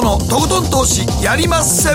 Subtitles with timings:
[0.00, 1.90] 誠のとことん投資やりまっせ。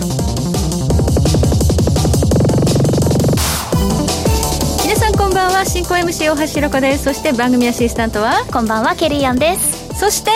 [4.84, 7.05] 皆さんこんばんは進行 MC 大橋ろ子です。
[7.05, 9.99] そして番組アシスタントはこんばんはケリーアンです。
[9.99, 10.30] そして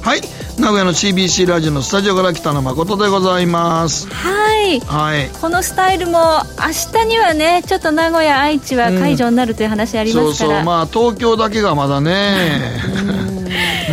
[0.00, 0.22] はい
[0.58, 4.08] 名古屋の CBC ラジオのスタジオから北野誠でございます。
[4.08, 4.80] はい。
[4.80, 5.28] はい。
[5.40, 6.18] このスタイルも
[6.58, 10.64] 明日にはねちょっと名古屋愛知は解除になるという話ありますから、そうそう。
[10.64, 12.80] まあ東京だけがまだね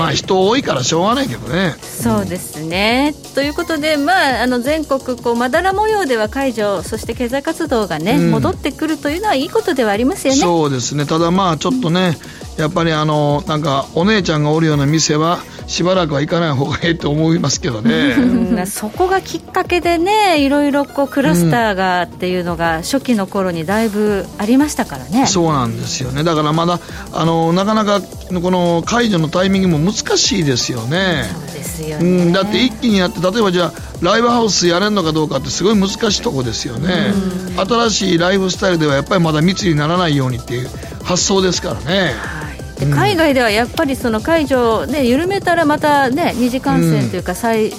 [0.01, 1.75] まあ人多いからしょうがないけどね。
[1.81, 8.31] そうですね、ということで、まあ、あの全国こうまだら模様では解除そして経済活動がね、うん。
[8.31, 10.39] 戻ってくるというのはいいことではありますよね。
[10.39, 11.05] そうですね。
[11.05, 12.17] ただまあちょっとね、
[12.57, 18.15] やっぱりあのなんかお姉ちゃんがおるような店はしばらくは行かない方がいいと思いますけどね。
[18.17, 25.25] うんそこがきっかけでねいろいろこうクラスターがっていうのが初期の頃にだいぶありましたからね。
[25.27, 26.23] そうなんですよね。
[26.23, 26.79] だからまだ
[27.13, 28.05] あのなかなかこ
[28.51, 31.25] の解除のタイミングも難しいですよね。
[31.33, 37.13] そうですようね、ん、だって一気にやって例えばじゃあライブハウスやれるのかどうかってすごい難しいとこですよね。
[37.57, 40.69] 新しいライフスタイルではやっぱりまだ密にならないようにっていう
[41.03, 42.40] 発想ですからね
[42.85, 47.71] で海外ではやっぱりその解除を、ね、緩めたらまた、ね、二次感染というか再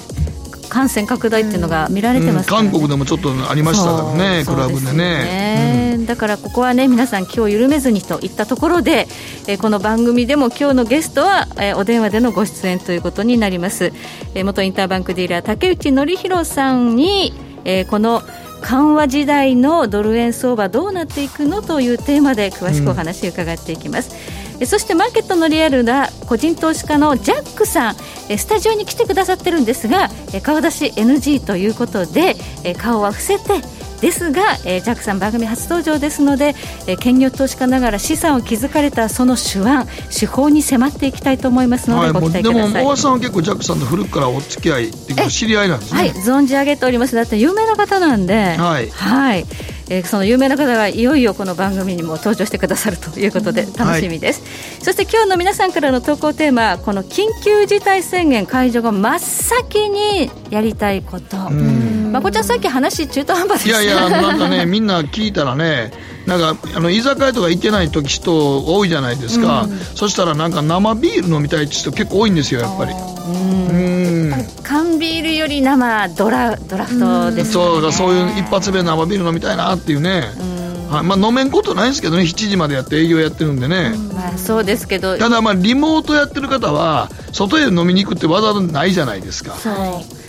[0.68, 2.70] 感染拡大っていうのが見られてますから、ね。
[2.70, 9.06] 韓国でもちょっとありましたからねクラブでそうすよねだからここはね皆さん気を緩めずにといったところで、
[9.48, 13.92] えーこの番組でも今日のゲストは、えーお電話でのご出演ということになります、
[14.34, 18.22] えー元インターバンクディーラー竹内則弘さんに、えーこの
[18.62, 24.16] 緩和時代のドル円相場どうなっていくのというテーマで詳しくお話を伺っていきます、
[24.62, 27.96] えそしてマーケットのリアルな個人投資家のジャックさん
[28.28, 33.60] えスタジオに来てくださってるんですがえ顔出し NG ということでえ顔は伏せて
[34.02, 36.54] ですが、えージャックさん番組初登場ですので、
[36.86, 42.84] えー兼業投資家ながら資産を築かれたその手腕手法に迫っていきたいと思いますので、はい、ご期待ください。
[42.84, 46.00] 大橋さんは結構ジャックさんと古くからお付き合いっていう知り合いなんですね。
[46.00, 47.14] はい、存じ上げております。
[47.14, 48.90] だって有名な方なんで、はい。
[48.90, 49.46] はい。
[49.88, 54.42] えーその有名な方がいよいよこの番組にも登場してくださるということで楽しみです、
[54.82, 61.36] そして今日の皆さんからの投稿テーマこの緊急事態宣言解除後真っ先にやりたいこと、
[62.12, 63.82] まこちゃんさっき話中途半端でした。
[63.82, 65.92] いやいや、なんかね、みんな聞いたらね、
[66.26, 72.92] なんかあの居酒屋とか行ってない時人多いじゃないですか、そしたらなんか生ビール飲みたいって人結構多いんですよ、やっぱり。
[72.92, 74.32] うん。
[74.62, 77.52] 缶ビールより生ドラドラフトですね。
[77.52, 80.30] そうだそういう一発目生ビール飲みたいなっていうね、
[80.90, 81.04] はい。
[81.04, 83.94] まあ、飲めんことないんですけどね、7時までやって営業やってるんでね。
[84.14, 85.18] まあそうですけど。
[85.18, 89.74] ただまあリモートやってる方は外へ飲みに行くってわざわざないじゃないですか、そう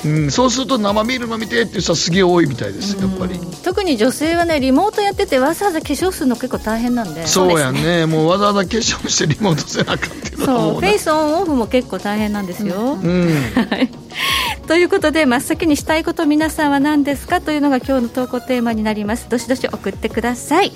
[0.05, 7.25] うん、そうすると生ビール飲みてえっていう人はすげえ多いみたいですやっぱり、特に女性はねリモートやっててわざわざ化粧するの結構大変なんで。
[7.27, 8.05] そうやね。
[8.05, 13.29] もうわざわざ化粧してリモートせなあかんっていうのはフェイスオンオフも結構大変なんですよ、うん。
[13.69, 13.89] はい。
[14.67, 19.27] ということで真っ先にしたいこと皆さんは何ですかというのが今日の投稿テーマになります。
[19.29, 20.71] どしどし送ってください。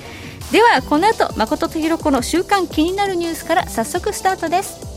[0.52, 4.97] ではこの後誠とひろ子の週刊気になるニュースから早速スタートです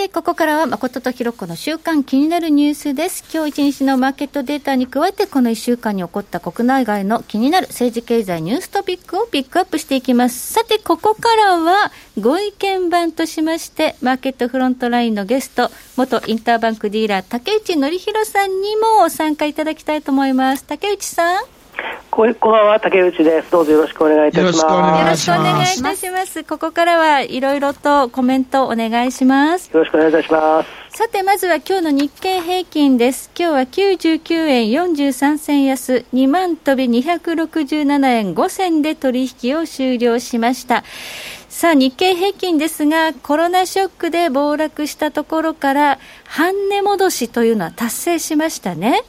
[0.00, 3.24] て、ここからは誠とひろ子の週間気になるニュースです。
[3.32, 10.52] 今日一日のマーケットデータに加えて、この1週間に起こった国内外の気になる政治経済ニューストピックをピックアップしていきます。
[10.54, 20.64] さて、ここからはご意見番としまして、マーケットフロントラインのゲスト、元インターバンクディーラー、竹内則弘さんにも参加いただきたいと思います。
[20.64, 21.59] 竹内さん。
[22.10, 23.50] こんばんは、竹内です。
[23.50, 24.58] どうぞよろしくお願いいたします。
[24.58, 26.44] よろしくお願いよろしくお願いいたします。
[26.44, 29.70] ここからはいろいろとコメントお願いします。
[29.72, 30.68] よろしくお願いいたします。
[30.98, 33.30] さて、まずは今日の日経平均です。
[33.38, 40.84] 今日は99円43銭安、2万飛び267円5銭で取引を終了しました。
[41.48, 49.04] さあ、日経平均ですが、コロナショックで暴落したところから、半値戻しというのは達成しましたね。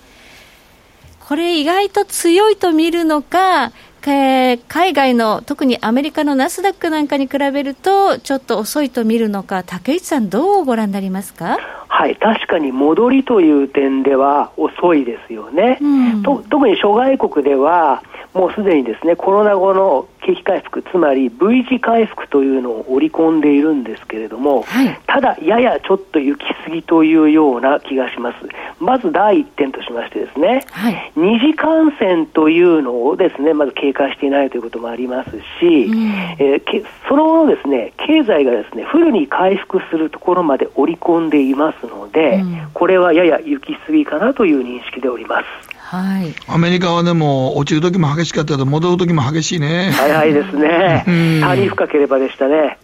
[1.31, 3.71] これ意外と強いと見るのか、
[4.05, 11.57] えー海外の特にアメリカのナスダックなんかに比べるとちょっと遅いと見るのか竹内さんどうご覧になりますか？
[11.87, 15.77] はい、確かに戻りという点では遅いですよね。
[15.79, 15.85] う
[16.19, 28.37] んと特に諸外国では、もうすでにですねコロナ後の景気回復つまり V 字回復というのを織り込んでいるんですけれども、はい、ただややちょっと行き過ぎというような気がします。
[28.79, 45.70] まず第一点としましてですね、はい、二次感染というのをですねまず警戒していないということもありますし、うん、えー、その後のですね経済がですねフルに回復するところまで織り込んでいますので、うん、これはやや行き過ぎかなという認識でおります。
[45.91, 49.91] はい、アメリカはでも、落ちる時も激しかったけど、戻る時も激しいね。
[49.91, 51.03] 早いですね。
[51.41, 52.77] 谷深ければでしたね。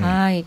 [0.00, 0.46] はい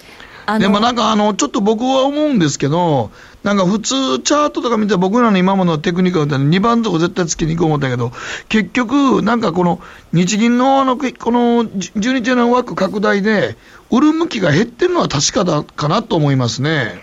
[0.60, 3.12] でもなんかあの、ちょっと僕は思うんですけど、
[3.42, 8.12] なんか普通、チャートとか見て、僕らの今までのテクニックだったら、2番とこ絶対つきに行こう思ったけど、
[8.48, 9.80] 結局、なんかこの
[10.14, 13.58] 日銀のあのこの12日の枠拡大で、
[13.92, 17.00] 売る向きが減ってるのは確かだかなと思いますね。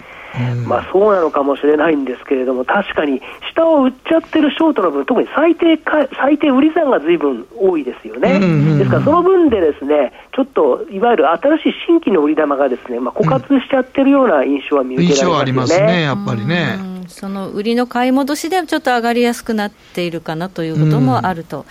[0.66, 3.20] まあ、そうなのかもしれないんですけれども、確かに
[3.50, 8.40] 下を売っちゃってるショートの分、特に最低か最低売り算がずいぶん多いですよね、
[8.78, 16.92] ですからその分で、ですねちょっといわゆる新しい新規の売り玉がですね、まあ、枯渇しちゃってるような印象は見受けられます、ね、印象ありますね、やっぱりね。
[17.08, 21.66] その売りの買い戻しでちょっと上がりやすくなっているかなということもあると。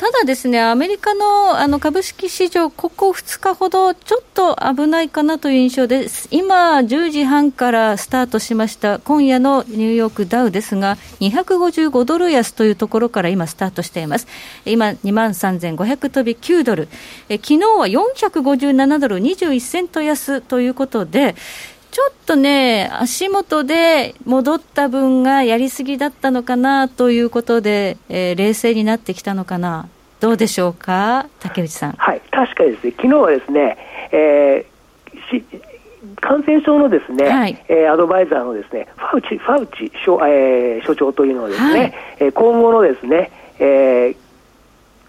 [0.00, 6.26] ただですね、アメリカのあの株式市場、ここ2日ほど、ちょっと危ないかなという印象です。
[6.30, 14.26] 今、10時半からスタートしました、今夜のニューヨークダウですが、255ドル安というところから今、スタートしています。
[14.64, 16.88] 今、2万3500飛び9ドル。
[17.28, 21.36] え昨日は457ドル21セント安ということで、
[22.00, 29.86] ちょっとね、足元で戻った分がやりすぎだったのかなということで、えー、冷静になってきたのかな、
[30.18, 31.92] どうでしょうか、竹内さん。
[31.92, 33.76] はい、確かにですね、昨日はですね、
[34.12, 35.44] えー、し
[36.22, 44.16] 感染症のですね、はい、えー、アドバイザーのですね、ファウチ、ファウチ所,、えー、所長というのはですね、はい、今後のですね、えー、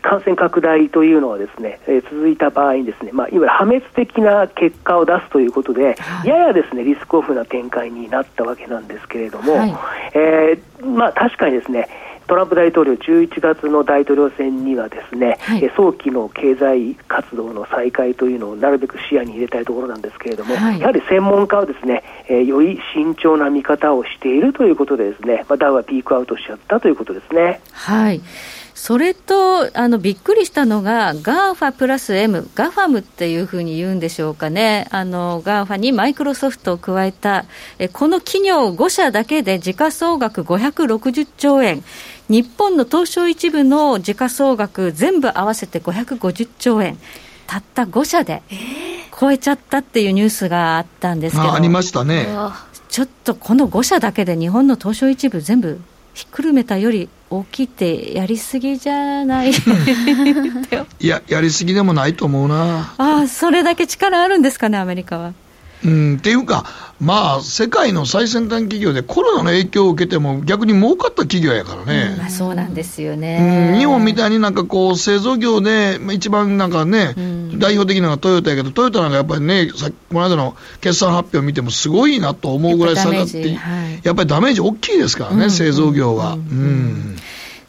[0.01, 9.71] 感染拡大というのはですね、えー、続いた場合にですね、まあ、いわゆる破滅的な結果を出すということで、はい、ややですねリスクオフな展開になったわけなんですけれども、はい、
[10.13, 11.87] えー、まあ、確かにですね
[12.31, 27.59] トランプ大統領、11月の大統領選にはですね、はい、早期の経済活動の再開というのをなるべく視野に入れたいところなんですけれども、はい、やはり専門家はですね、えー、より慎重な見方をしているということでですね、まあ、ダウはピークアウトしちゃったということですね。
[27.73, 28.21] はい
[28.81, 37.45] それとあのびっくりしたのが、 GAFA プラス M、 GAFAM っていうふうに言うんでしょうかね、あの GAFA にマイクロソフトを加えた、
[37.77, 41.83] えこの企業5社だけで時価総額560兆円、
[42.27, 46.97] 日本の東証一部の時価総額、全部合わせて550兆円、
[47.45, 48.41] たった5社で
[49.19, 52.27] 超えちゃったっていうニュースがあったんですけど、ありましたね。
[52.89, 55.79] ちょっとこの5社だけで日本の東証一部全部
[56.13, 59.51] ひっくるめたより大きいってやりすぎじゃない？
[60.99, 62.93] いややりすぎでもないと思うな。
[62.97, 65.33] ああそれだけ力あるんですかねアメリカは
[65.83, 66.65] うん、っていうか、
[66.99, 83.57] まあ、世界の最先端企業でコロナの影響を受けても、逆に儲かった企業やからね、うん、そうなんですよね、うん、日本みたいになんかこう、製造業で一番なんかね、うん、代表的なのがトヨタやけど、トヨタなんかやっぱりね、さこの間の決算発表見ても、すごいなと思うぐらい下がって、
[84.03, 86.33] やっぱりダメージ大きいですからね、製造業は。
[86.33, 87.15] うん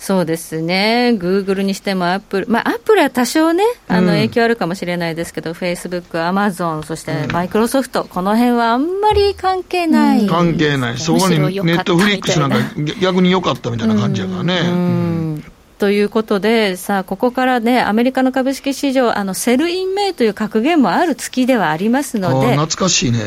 [0.02, 12.48] そうですね、グーグルにしてもアップル、まあ、アップルは多少ね、あの影響あるかもしれないですけど、フェイスブック、アマゾン、そしてマイクロソフト、この辺はあんまり関係ない、うん、関係ない、そこにネットフリックスな。
[12.48, 12.56] んか
[13.00, 14.60] 逆に良かったみたいな感じやからね。
[14.64, 15.44] うん。
[15.78, 23.20] ということで、さあ、ここからね、アメリカの株式市場、あの Sell in May という格言もある月ではありますので、懐かしいね、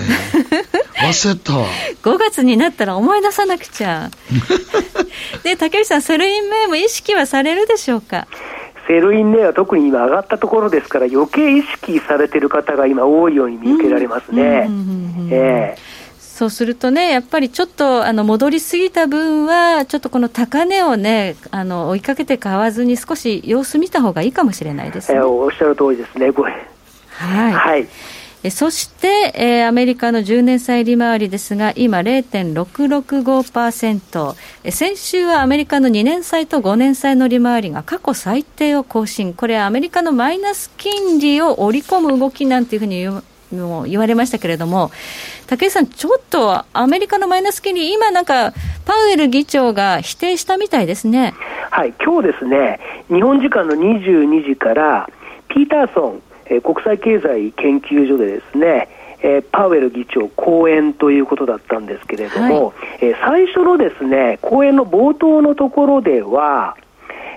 [1.08, 1.54] 忘れた。
[2.10, 4.10] 5月になったら思い出さなくちゃ。
[5.44, 8.28] で、竹内さん、 Sell in May も意識はされるでしょうか？
[8.88, 14.70] Sell in May は特に今上がったところですから余計意識されている方が今多いように見受けられますね。
[15.32, 26.52] ええそうするとね、やっぱりちょっとあの戻りすぎた分は、ちょっとこの高値をね、あの追いかけて買わずに、少し様子見た方がいいかもしれないですね、えー、おっしゃる通りですね、これ。
[27.12, 27.88] はい、はいえ
[28.50, 44.92] そして、えー、アメリカの10年債利回りですが、今0.665%、え先週はアメリカの2年債と5年債の利回りが過去最低を更新、これ、アメリカのマイナス金利を織り込む動きなんていうふうに言うも言われましたけれども、
[45.48, 48.54] 武井さん、ちょっとアメリカのマイナス金利、今なんか、
[48.86, 51.34] パウエル議長が否定したみたいですね。
[51.72, 55.10] はい、今日ですね、日本時間の22時から、
[55.50, 58.88] ピーターソン、えー、国際経済研究所でですね、
[59.22, 66.78] えー、パウエル議長講演ということだったんですけれども、はい、えー、最初のですね講演の冒頭のところでは、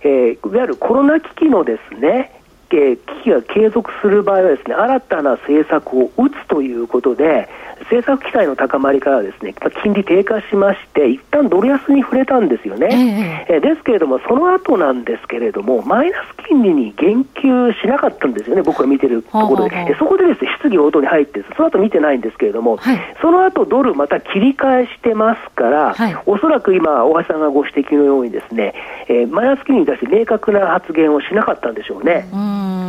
[0.02, 2.32] えー、いわゆるコロナ危機のですね、
[2.70, 7.48] えー、危機が継続する場合はですね、新たな政策を打つということで、
[7.82, 19.96] 政策期待の高まりからですね金利低下しまして一旦ドル安に触れたんですよね、えー、ですけれどもその後なんですけれどもマイナス金利に言及しなかったんですよね僕が見てるところで。
[19.98, 28.74] そこでですね質疑応答に入ってその後見てないんですけれども、はい、その後ドルまた切り返してますから、はい、おそらく今大橋さんがご指摘のようにですね、
[29.08, 32.28] えー、マイナス金利に対して明確な発言をしなかったんでしょうね。
[32.32, 32.36] う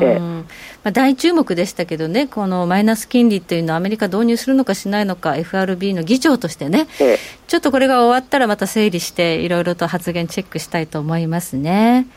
[0.03, 0.43] えー
[0.83, 12.07] まあ、大注目でしたけどね、このマイナス金利っていうのは、アメリカ導入するのかしないのか、FRB の議長としてね、ええ、ちょっとこれが終わったら、また整理して、いろいろと発言チェックしたいと思いますね。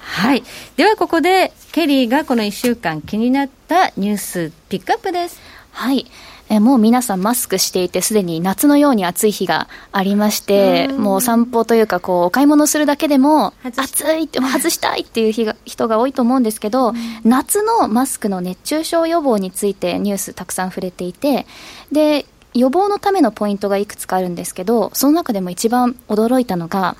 [0.00, 0.42] はい、
[0.76, 5.40] ではここで、ケリーがこの1週間気になったニュース、ピックアップです。
[5.70, 6.06] はい
[6.50, 21.46] えもう皆さんマスクしていて、すでに夏のように暑い日がありまして、もう散歩というか、こう、お買い物するだけでも、暑いって、外したいっていう日が人が多いと思うんですけど、夏のマスクの熱中症予防についてニュースたくさん触れていて、
[21.92, 22.24] で、
[22.54, 26.96] 予防のためのポイントがいくつかあるんですけど、その中でも一番驚いたのが、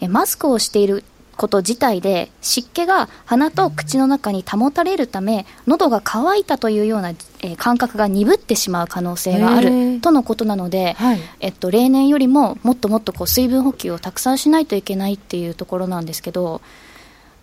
[0.00, 1.04] えマスクをしている
[1.42, 16.60] こと自体で湿気が鼻と口の中に保たれるため喉が渇いたというような、えー、感覚が鈍ってしまう可能性があるとのことなので、はい、えっと、例年よりももっともっとこう水分補給をたくさんしないといけないっていうところなんですけど、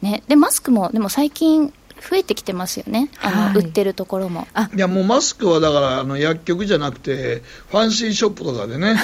[0.01, 4.47] ね、でマスクもでも最近増えてきてますよね、あの、はい、売ってるところも。
[4.75, 8.95] いや、もうマスクはだからあの薬局じゃなくて、ファンシーショップとかでね、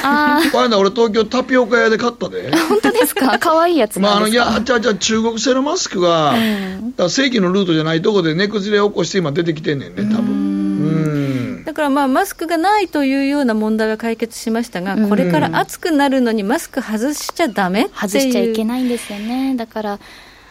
[0.52, 2.56] これ俺、東京タピオカ屋で買ったで。
[2.56, 10.56] 本当ですか、かわいいやつまあ、あのいや、じゃじゃ中国製のマスクが、うん、だ正規のルートじゃないとこで値崩れを起こして、今、出てきてんねんね、多分。
[11.66, 19.56] だからまあマスクがないというような問題は解決しましたが、これから暑くなるのにマスク外しちゃだめ外しちゃいけないんですよね。
[19.58, 20.00] だから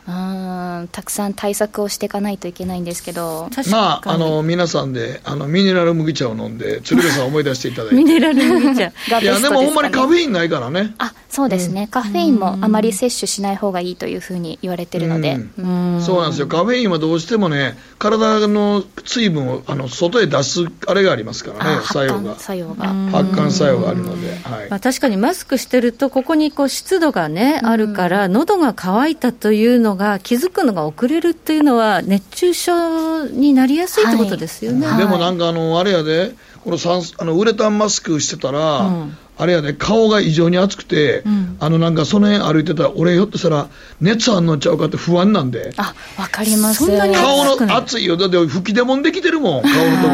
[0.06, 10.94] うんたくさん対策をしていかないといけないんですけど、まあ、あの皆さんであのミネラル麦茶を飲んで、鶴瓶さん思い出していただいて、ミネラル麦茶、 いや、でもほんまにカフェインないからね。
[10.98, 22.38] あそうですね、うん、カフェインもあまり摂取しない方がいいというふうに言われてるので、うん、そうなんですよ、カフェインはどうしてもね、体の水分をあの外へ出すあれがありますからね、作用が。
[22.38, 22.86] 作用が。
[23.10, 24.70] 発汗作用があるので、はい。
[24.70, 34.86] まあ、確かにマスクしてると、ここにこう湿度がね、あるから、喉が渇いたというのが気づくのが遅れるっていうのは、熱中症になりやすいってことですよね。
[34.86, 43.68] はい、でもなんかあの、あれやで、この酸あのウレタンマスクしてたら、うんあれやね、顔が異常に熱くて、うん、あのなんかその辺歩いてたら、俺、ひょっとしたら
[44.00, 46.86] 熱あんのちゃうかって不安なんで、あわかります。
[46.86, 50.08] 顔の熱いよ、だって吹き出もんできてるもん、顔のとこ、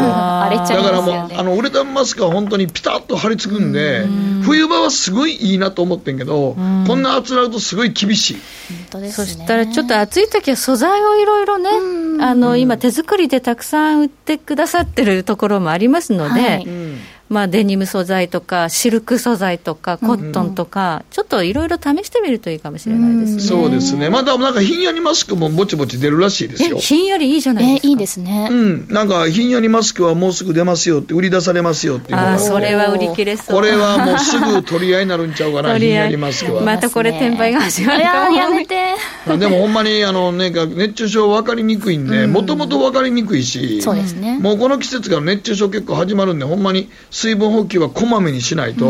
[0.75, 4.43] だからもう、あのウレタンマスクは本当にピタッと張り付くんで、ん。
[4.43, 6.85] 冬場はすごいいいなと思ってんけど、ん。
[6.87, 8.35] こんな暑なるとすごい厳しい。
[8.35, 11.71] 本当です、ね、そしたらちょっと暑い時は素材をいろいろね、
[12.21, 16.41] あの今、手作りでたくさん売ってくださってるところもありますので。
[16.41, 16.80] はい
[17.31, 23.41] まあ、デニム素材とか、シルク素材とか、コットンとか、ちょっといろいろ試してみるといいかもしれないですね。
[23.41, 24.11] そうですね。
[24.11, 26.79] まだなんかひんやりマスクもぼちぼち出るらしいですよ。
[26.79, 27.89] ひんやりいいじゃないですか。
[27.89, 28.49] いいですね。
[28.51, 28.89] うん。
[28.89, 32.33] なんかひんやりマスクはもうすぐ出ますよって、売り出されますよっていうのが。
[32.33, 33.57] あ、それは売り切れそう。
[33.57, 36.63] これはもうすぐ取り合いになるんちゃうかな、 ひんやりマスクは。
[36.63, 38.37] またこれ転売が始まるかも。
[38.37, 38.97] やめて。
[39.39, 44.37] でもほんまに、あのね、熱中症分かりにくいんで、もともと分かりにくいし、そうですね。
[44.41, 46.89] もうこの季節から熱中症結構始まるんで、ほんまに
[47.21, 48.87] 水分補給はこまめにしないと、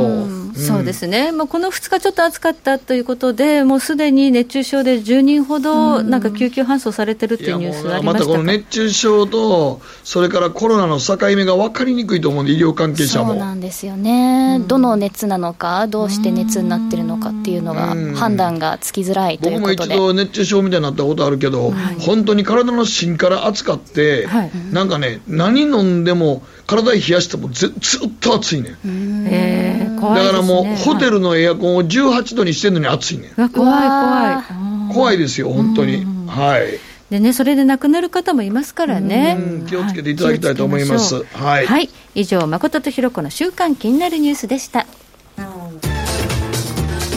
[0.55, 0.61] うん。
[0.61, 13.31] うん、そうですね、まあ、この2日ちょっと暑かったということで、もうすでに熱中症で10人ほど、なんか救急搬送されてるっていうニュースありましたまたこの熱中症と、それからコロナの境目が分かりにくいと思うんで、医療関係者も。
[13.31, 19.77] そうなんですよね、どの熱なのか、どうして熱になってるのかっていうのが、判断がつきづらいということで。
[19.77, 29.27] 僕も一度熱中症みたいになったことあるけど、はい、本当に体の芯から熱かって、はい、なんかね、何飲んでも、体冷やしてもずずっと暑いねん。
[29.27, 33.31] へだからもう、ホテルのエアコンを18度にしてるのに暑いねん。
[33.35, 34.45] 怖い怖
[34.91, 34.95] い。
[34.95, 36.05] 怖いですよ、本当に。
[36.27, 36.79] はい。
[37.11, 39.37] でね、それで亡くなる方もいますからね。
[39.69, 41.25] 気をつけていただきたいと思います。
[41.35, 41.67] はい。
[41.67, 41.91] はい。
[42.15, 44.87] 以上、誠とひろ子の週刊気になるニュースでした。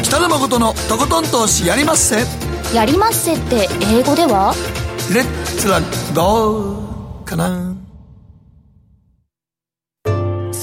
[0.01, 2.25] 北野誠のとことん投資やりまっせ。
[2.73, 4.55] やりまっせって英語では？
[5.13, 5.79] レッツラ
[6.15, 7.72] ゴーかな。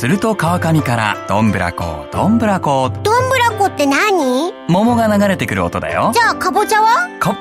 [0.01, 2.89] すると川上からどんぶらこどんぶらこ。
[2.89, 4.51] どんぶらこって何？
[4.67, 6.11] 桃が流れてくる音だよ。
[6.15, 7.19] じゃあかぼちゃは？
[7.19, 7.37] か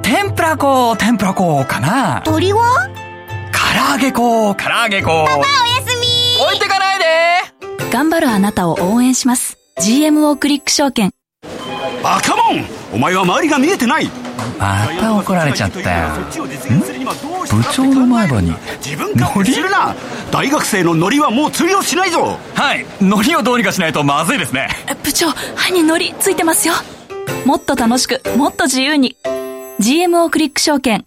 [0.00, 2.22] 天ぷらこ天ぷらこかな。
[2.24, 2.88] 鳥は？
[3.50, 5.26] 唐揚げこ唐揚げこ。
[5.26, 5.44] パパおや
[5.84, 6.40] すみ。
[6.46, 7.90] 置いてかないで。
[7.90, 9.58] 頑張るあなたを応援します。
[9.80, 11.10] GMO クリック証券。
[12.04, 12.64] バカモン。
[12.94, 14.08] お前は周りが見えてない
[14.58, 16.08] また怒られちゃったよ。
[17.50, 18.54] 部長の前歯に
[18.84, 19.94] 自分勝手するな！
[20.30, 22.38] 大学生のノリはもう通用しないぞ！
[22.54, 22.84] はい。
[23.00, 24.68] ノリをどうにかしないとまずいですね。
[25.02, 26.74] 部長歯にノリついてますよ。
[27.44, 29.16] もっと楽しくもっと自由に。
[29.80, 31.06] GMO クリック証券。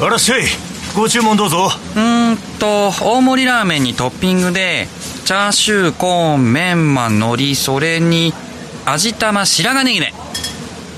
[0.00, 0.42] らっしゃい。
[0.94, 1.70] ご注文どうぞ。
[1.96, 4.88] うんと大盛りラーメンにトッピングで
[5.24, 8.32] チャーシューコーンメンマ海苔それに
[8.86, 10.14] 味玉白髪ネギね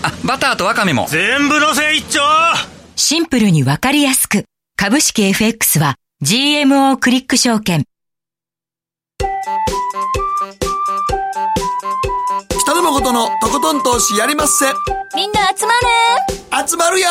[0.03, 1.07] あバターとワカメも。
[1.09, 2.21] 全部のせ一丁。
[2.97, 4.45] シンプルにわかりやすく。
[4.77, 7.85] 株式 FX は GMO クリック証券。
[12.61, 14.67] 北野誠のとことん投資やりまっせ。
[15.17, 15.73] みんな集ま
[16.61, 16.69] る。
[16.69, 17.09] 集まるよ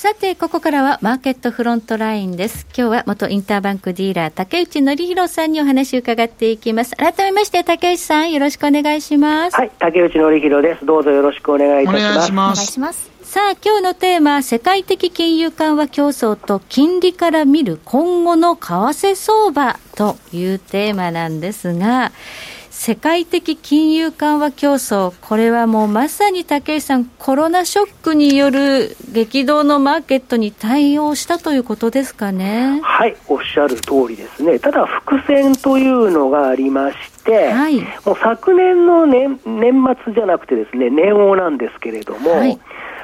[0.00, 2.68] さて、ここからはマーケットフロントラインです。
[2.68, 6.94] 今日は元インターバンクディーラー、竹内則弘さんにお話を伺っていきます。
[6.94, 9.56] 改めまして、竹内さん、よろしくお願いします。
[9.56, 10.86] はい、竹内則弘です。
[10.86, 12.12] どうぞよろしくお願いいたします。
[12.12, 12.58] お願いします。
[12.58, 13.10] お願いします。
[13.24, 22.12] さあ、今日のテーマ、世界的金融緩和競争と金利から見る今後の為替相場というテーマなんですが、
[22.80, 32.78] 世界的金融緩和競争、これはもうまさに武井さん、コロナショックによる激動のマーケットに対応したということですかね。
[32.84, 34.60] はい、おっしゃる通りですね。
[34.60, 42.60] ただ、伏線というのがありまして、はい、もう昨年の年年末じゃなくてですね、年王なんですけれども、はい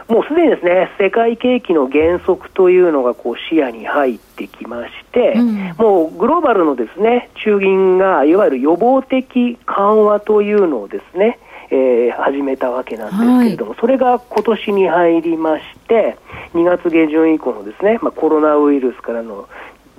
[0.08, 11.38] もうすでにですね世界景気の減速というのがこう視野に入ってきまして、うん、もうグローバルのですね中銀がいわゆる予防的緩和というのをですね、
[11.70, 16.18] えー、始めたわけなんですけれども、はい、それが今年に入りまして
[16.52, 19.48] 2月下旬以降のですね、まあ、コロナウイルスからの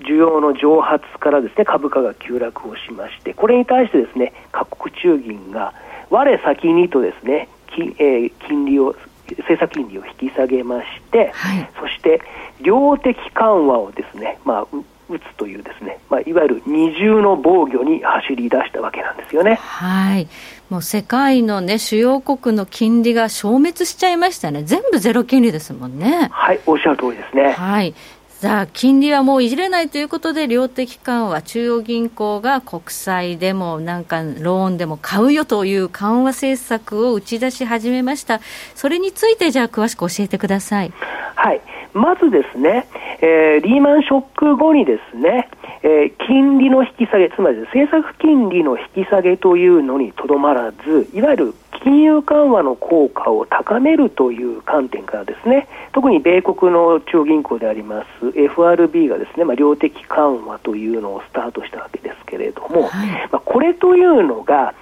[0.01, 5.73] 需要の蒸発からですね株価が急落をしましてこれに対してですね各国中銀が
[6.11, 8.95] 我先にとですね金,、えー、金利を
[9.29, 12.21] 政策金利を引き下げまして、はい、そして
[12.61, 14.67] 量的緩和をですね、まあ、
[15.07, 19.55] 打つというですね、まあ、いわゆる二重の防御に走り出したわけなんですよね。
[19.55, 20.27] はい。
[20.69, 24.63] もう世界のね、主要国の金利が消滅しちゃいましたね。
[24.63, 26.29] 全部ゼロ金利ですもんね。
[26.31, 27.51] はい、おっしゃる通りですね。
[27.51, 27.93] はい。
[28.41, 38.41] さあ、金利はもういじれないということで、量的緩和、中央銀行が国債でもなんかローンでも買うよという緩和政策を打ち出し始めました。
[38.75, 40.91] それについて、じゃあ、詳しく教えてください。
[41.35, 41.61] はい。
[41.95, 42.87] まずですね、
[43.21, 45.47] えー、リーマンショック後にですね、
[45.81, 51.53] えー、金利の引き下げ、つまり政策金利の引き下げというのにとどまらず、いわゆる
[51.83, 64.73] 金融緩和の効果を高めるという観点からですね、特に米国の中央銀行であります FRB がですね、まあ、量的緩和というのをスタートしたわけですけれども、はい、まあ、これというのが、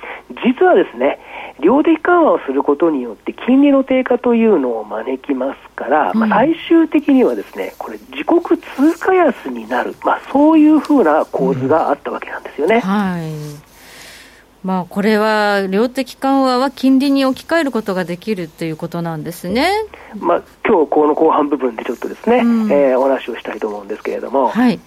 [0.44, 1.20] 実はですね、
[1.64, 12.76] 量的緩和をすることによって金利の低下というのを招きますから、うん、まあ、最終的にはですねこれ自国通貨安になる、まあ、そういうふうな構図があったわけなんですよね。
[12.76, 13.74] うん、はい。
[14.64, 19.70] まあ、これは量的緩和は金利に置き換えることができるということなんですね、
[20.16, 24.48] まあ今日この後半部分でちょっとですね、うん、えー、お話をしたいと思うんですけれども。
[24.48, 24.80] はい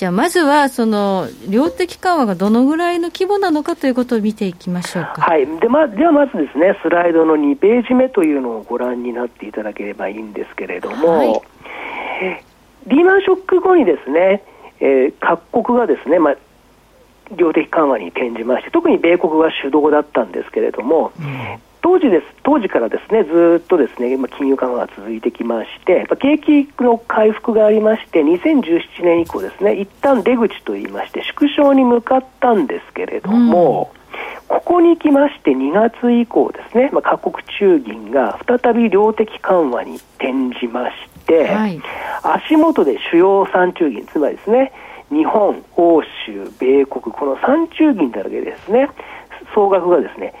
[0.00, 5.20] じゃあまずはその量的緩和がどのぐらいの規模なのかということを見ていきましょうか。
[5.20, 5.46] はい。
[5.60, 11.42] でまではまずですねスライドの2ページ目というのをご覧になっていただければいいんですけれども、はい、
[12.86, 14.42] リーマンショック後にですね、
[14.80, 16.36] えー、各国がですねまあ
[17.36, 33.92] 量的緩和に転じまして特に米国が主導だったんですけれども、うん、当時です当時からですねずっとですね金融緩和が続いてきまして景気の回復がありまして2017年以降ですね一旦出口といいまして縮小に向かったんですけれども、
[34.50, 40.94] うん、ここに来まして2月以降ですね、まあ、各国中銀が再び量的緩和に転じまし
[41.26, 41.80] て、はい、
[42.22, 44.72] 足元で主要3中銀つまりですね
[45.10, 48.90] 日本、欧州、米国この3中銀だけですね
[49.54, 50.34] 総額がですね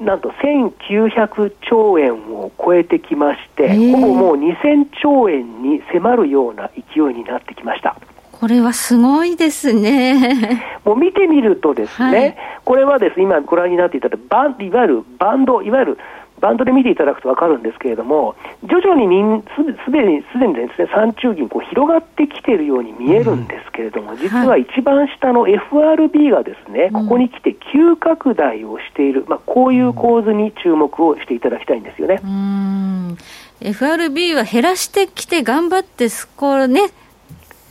[0.00, 7.96] なんと1900兆円を超えてきまして、ほぼもう2000兆円に迫るような勢いになってきました。
[8.32, 10.62] これはすごいですね。
[10.84, 15.98] もう見てみるとですね、はい、これはですね、今ご覧になっていただいたバン、いわゆるバンド、いわゆる
[16.44, 19.42] バンドで見ていただくと分かるんですけれども、徐々に
[19.86, 32.20] すでにすでにですね三中銀こう広がってきているように見えるんですけれども、うん、実は一番下の FRB がですね、ここに来て急拡大をしている、まあ、こういう構図に注目をしていただきたいんですよね。
[32.22, 33.16] うん。
[33.62, 36.90] FRB は減らしてきて頑張ってすこね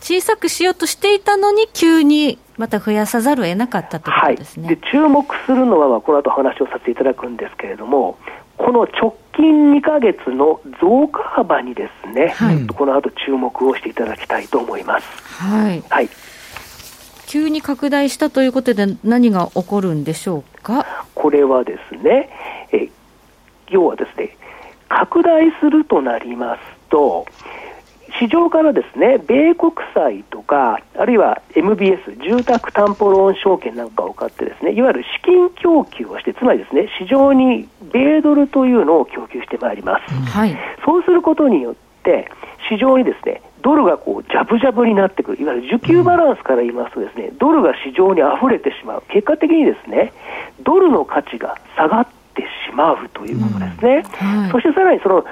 [0.02, 8.18] 小さくしようとしていたのに急にまた増やさざるを得なかったということですね、はい、で注目するのは、この後話をさせていただくんですけれども、
[8.58, 15.08] この直近2か月の増加幅にですね、はい、この後注目をしていただきたいと思います。
[15.44, 15.84] はい。
[15.90, 16.10] はい。
[17.28, 20.86] 急に拡大したということで何が起こるんでしょうか？
[21.16, 22.30] これはですね、
[22.72, 22.90] え
[23.70, 24.38] 要はですね、
[24.88, 27.26] 拡大するとなりますと、
[28.20, 40.14] 市場からですね、米国債とか、あるいは MBS、住宅担保ローン証券なんかを買ってですね、いわゆる資金供給をして、つまりですね、市場に米ドルというのを供給してまいります。
[40.14, 42.30] はい、そうすることによって、
[42.70, 49.04] 市場にですね、ドルがこうジャブジャブになってくる、いわゆる需給バランスから言いますとですね、ドルが市場に溢れてしまう。
[49.08, 50.12] 結果的にですね、
[50.64, 54.04] ドルの価値が下がってしまうということですね。
[54.22, 55.24] うんはい、そしてさらにその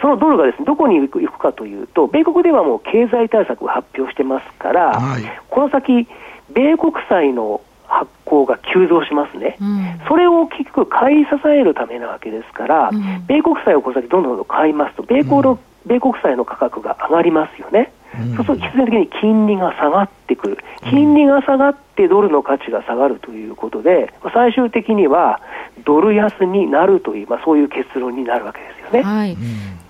[0.00, 6.06] そのドルがですねどこに行くかというと、米国ではもう経済対策を発表してますから、はい、この先、
[6.52, 7.60] 米国債の
[7.94, 17.92] 発行が急増しますね、うん、それを結局買い支えるためなわけですから、うん、米国債をこの先どんどん買いますと、米国の、うん、米国債の価格が上がりますよね。
[18.36, 25.40] そうすると必然的に金利が下がってくる、金利が下がってドルの価値が下がるということで、最終的には
[25.84, 29.02] ドル安になるという、まあ、そういう結論になるわけですよね。
[29.02, 29.36] はい、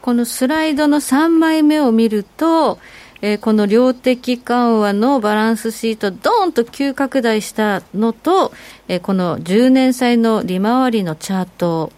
[0.01, 2.79] このスライドの3枚目を見ると、
[3.27, 8.53] えー、この量的緩和のバランスシート、どーンと急拡大したのと、
[8.87, 11.91] えー、この10年債の利回りのチャート、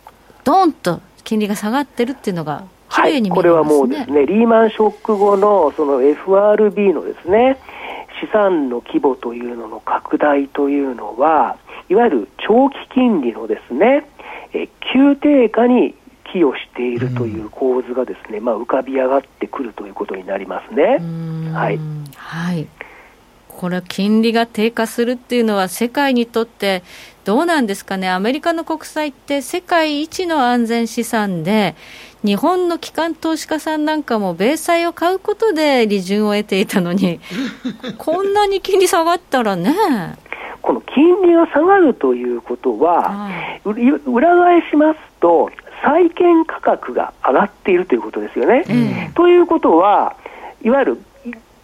[0.45, 7.59] どーンと金利が下がってるっていうのが、はい、これはもうですね、リーマンショック後のその FRB のですね、
[8.21, 11.57] 資産の規模というのの拡大というのは、
[11.89, 14.09] いわゆる長期金利のですね、
[14.53, 15.97] え急低下に
[16.37, 20.99] 寄与しているという構図がですね、うん、まあ、浮かび上がってくるということになりますね。
[21.53, 21.81] はい、
[22.17, 22.67] はい、
[23.49, 26.83] これ、金利が低下するっていうのは、世界にとって
[27.25, 31.75] どうなんですかね、アメリカの国債って世界一の安全資産で、
[32.25, 37.21] 日本の機関投資家さんなんかも、米債を買うことで利潤を得ていたのに、
[37.97, 39.75] こんなに金利下がったらね。
[40.61, 43.31] この金利が下がるということは、は
[43.65, 43.71] い、
[44.07, 45.49] 裏返しますと、
[45.83, 48.65] 債券価格が上がっているということですよね。
[48.69, 50.17] うん、ということは、
[50.63, 51.01] いわゆる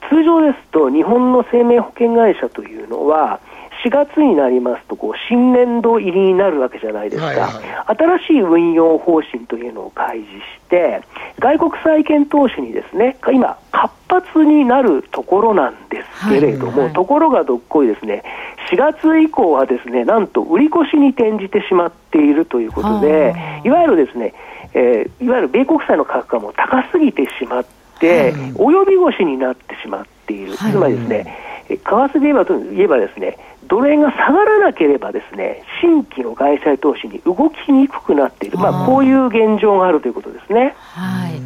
[0.09, 3.41] 通常ですと、日本の生命保険会社というのは、
[3.85, 11.03] 4月になりますとこう新年度入りになるわけじゃないですか、はいはい、新しい運用方針というのを開示して、
[11.39, 18.23] 外国債券投資にですね今、活発になるところなんですけれども、はいはい、ところがどっこいですね、
[18.71, 24.35] 4月以降はですねなんと売り越しに転じてしまっているということで、いわゆるですね、
[24.75, 27.67] えー、いわゆる米国債の価格がもう高すぎてしまっ
[27.99, 40.75] て、及び腰になってしまっている、つまりですね、為替で言えば言えばですね、ドル円が下がらなければですね、新規の外債投資に動きにくくなっている、まあ、こういう現状があるということですね。
[40.79, 41.41] はい。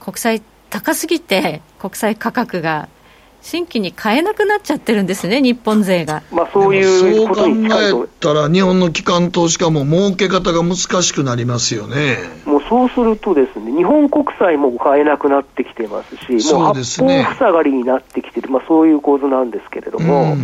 [0.00, 2.88] 国債高すぎて、国債価格が
[3.42, 6.22] 新規に買えなくなっちゃってるんですね、日本勢が。
[6.30, 12.18] まあ、そういうことにそう考えたら、日本の機関投資家も儲け方が難しくなりますよね。
[12.46, 20.36] もうそうするとですね、日本国債も買えなくなってきてますし、もう八方塞がりになってきてる、まあ、そういう構図なんですけれども。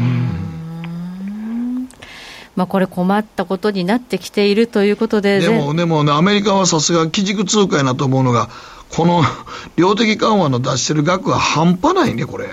[2.58, 5.38] まあ、これ困ったことになってきているということで。
[5.38, 8.48] でも、でもね、アメリカはさすが基軸通貨やなと思うのが、
[8.90, 9.22] この
[9.76, 12.48] 量的緩和の出してる額は半端ないね、これ。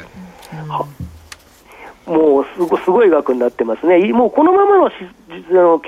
[2.05, 4.91] もうすごすごい額になってますね、もうこのままの
[5.27, 5.81] の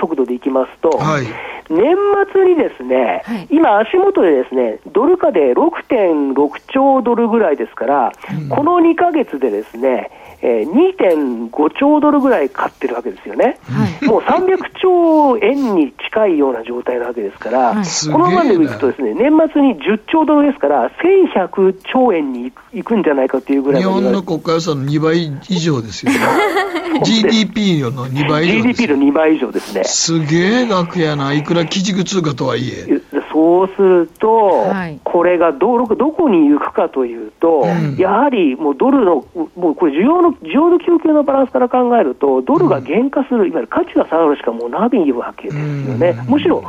[0.00, 1.26] 速度でいきますと、はい、
[1.70, 1.96] 年
[2.32, 10.10] 末にですね、はい、今、足元でですねドル価で6.6兆ドルぐらいですから、うん、この2か月でですね、
[10.42, 20.90] えー、2.5兆ドルぐらい買ってるわけですよね、はい、もう300兆円に近いような状態なわけですから、はい、このままでいくとですね、年末に10兆ドルですから、
[21.34, 26.18] 1100兆円にいくんじゃないかというぐらい日本の国家予算の2倍以上ですよね。
[27.02, 29.84] GDP の2倍以上 GDP の2倍以上ですね。
[29.84, 33.00] すげえ額やな、いくら基軸通貨とはいえ。
[33.32, 39.24] そうすると、はい、これがどどこに行くかというと、うん、やはりもうドルの、
[39.56, 46.18] もうこれ需要の、需要の供給のバランスから考えると、ドルが減価する、うん、いわゆる価値が下がるしかもうないわけですよね。
[46.26, 46.62] うん、むしろ、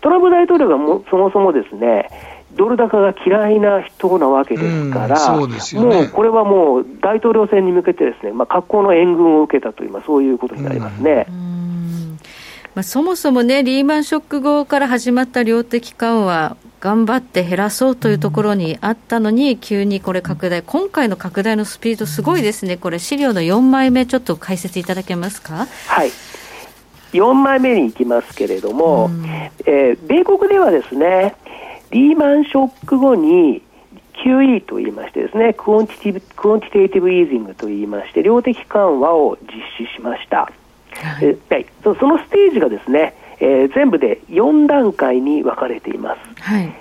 [0.00, 2.08] トランプ大統領がもそもそもですね、
[2.56, 11.26] ドル高が嫌いな人なわけですから、うんね、もうこれはもう大統領選に向けてですね、まあ、格好の援軍を受けたという、まあ、そういうことになりますね。
[12.74, 25.66] まあ、そもそもね、リーマンショック後から始まった量的緩和、頑張って減らそうというところにあったのに、急にこれ拡大、今回の拡大のスピード、すごいですね、これ、資料の4枚目、ちょっと解説いただけますか？
[25.86, 26.10] はい。
[27.12, 29.08] 4枚目に行きますけれども、
[29.66, 31.36] えー、米国ではですね、
[31.94, 33.62] リーマンショック後に
[34.24, 40.50] QE と言いましてですね、 quantitive quantitative easing と言いまして、量的緩和を実施しました。
[40.96, 46.42] はい、えそのステージがですね、えー、全部で4段階に分かれています。
[46.42, 46.72] はい、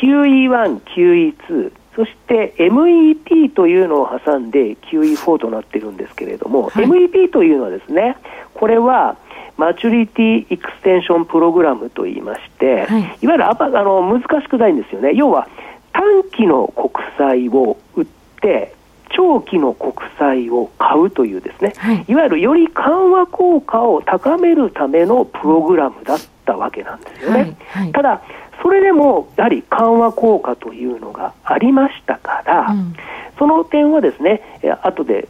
[0.00, 8.16] QE1、QE2、そして MEP というのを挟んで QE4 となっているんですけれども、はい、MEP というのはですね、
[8.54, 9.16] これは
[9.56, 15.12] マチュリティエクステンションプログラムといいまして、はい、いわゆるあの難しくないんですよね。
[15.14, 15.48] 要は
[15.92, 18.06] 短期の国債を売っ
[18.40, 18.74] て
[19.10, 27.56] 長期の国債を買うというですね、はい、いわゆるより緩和効果を高めるためのプログラムだったわけなんですよね。
[27.68, 27.84] はい。
[27.84, 28.22] はい、ただ
[28.64, 32.96] それでもやはり緩和効果というのがありましたから、うん、
[33.38, 34.40] その点はですね、
[34.82, 35.28] 後で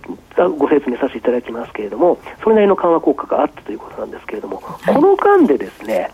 [0.57, 6.13] ご説明させていただきますけれども、それなりの緩和効果があったということなんですけれども、この間でですね、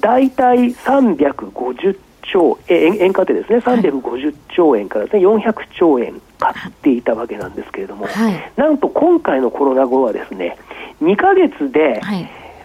[0.00, 10.56] 大体350兆円、円価でですね、350兆円からですね、400兆円買っていたわけなんですけれども、はい、なんと今回のコロナ後はですね、
[11.02, 12.00] 2か月で、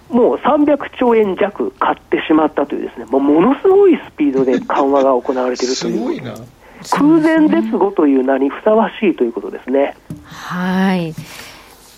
[0.09, 6.21] もう300兆円弱買ってしまったというですね、もうものすごいスピードで緩和が行われているという。
[6.91, 9.95] 空前絶後という名にふさわしいということですね。
[10.23, 11.13] はい。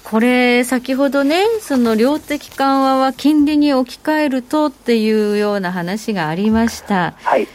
[0.05, 7.13] これ、先ほどね、その量的緩和は金利に置き換えるとっていうような話がありました。
[7.23, 7.47] はい。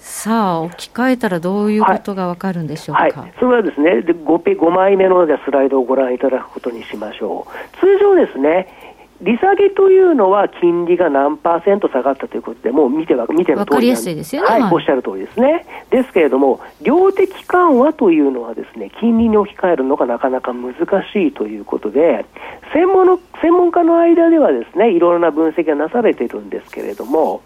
[0.00, 7.78] さあ、置き換えたらどういうことがわかるんでしょうか、はいはい、それはですね、で 5, 5枚目のスライドをご覧いただくことにしましょう。
[7.78, 8.79] 通常ですね、
[9.22, 15.66] 利下げというのは金利が何パーセント下がったということで、もう見ては見ての通りやすいですよね、はい、おっしゃる通りですね。
[15.90, 20.74] ですけれども、量的緩和というのはですね、金利に置き換えるのがなかなか難
[21.12, 22.24] しいということで、
[22.72, 27.42] 専門の専門家の間ではですね、いろいろな分析がなされているんですけれども、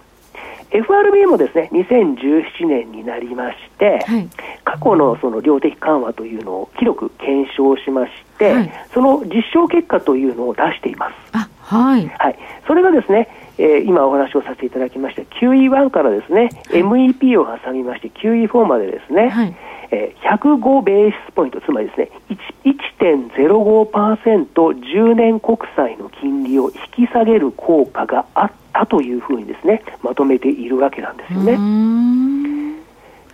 [0.75, 4.29] FRB もですね2017年になりまして、はい、
[4.65, 11.15] 過去のその量的緩和というのを広く検証しまして、はい、その実証結果というのを出しています。
[11.65, 19.57] はい、はい、それがですね、えー、今お話をさせていただきました QE1 からですね、はい、MEP を挟みまして QE4 までですね、はい、
[19.91, 22.11] えー、105ベースポイント、つまりですね、
[22.65, 31.57] 1.05%、10年国債の金利を引き下げる効果があったというふうにですね、まとめているわけなんですよね。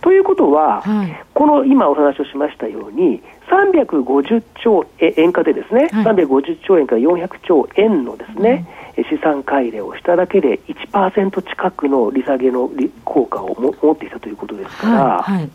[0.01, 8.65] ということは、はい、この今お話をしましたように、350兆円価でですね、はい、350兆円から400兆円のですね、
[8.97, 12.71] うん、資産改良をしただけで1%近くの利下げの
[13.03, 15.49] 効果を持っていたということですから、はいはい、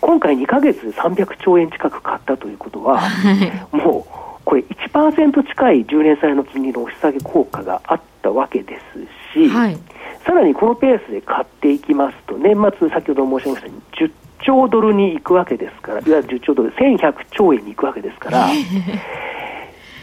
[0.00, 3.00] 今回2か月で300兆円近く買ったということは、
[3.72, 8.78] もうこれ1%近い10年債の金利の押し下げ効果があったわけで
[9.32, 9.50] すし、
[10.24, 14.10] さらにこのペースで買っていきますと、年末、先ほど申し上げました10
[14.44, 18.48] 兆ドルに行くわけですから、いわゆる10兆ドル、1100兆円に行くわけですから、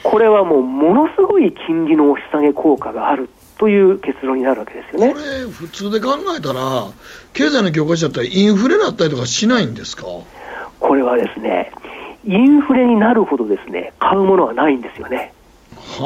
[0.03, 5.13] これはもうものすごい金利の押し下げ効果があるという結論になるわけですよね。
[5.13, 6.87] これ、普通で考えたら、
[7.33, 10.05] 経済の教科書だったら、インフレだったりとかしないんですか？
[10.79, 11.71] これはですね、
[12.25, 15.33] インフレになるほどですね買うものはないんですよね。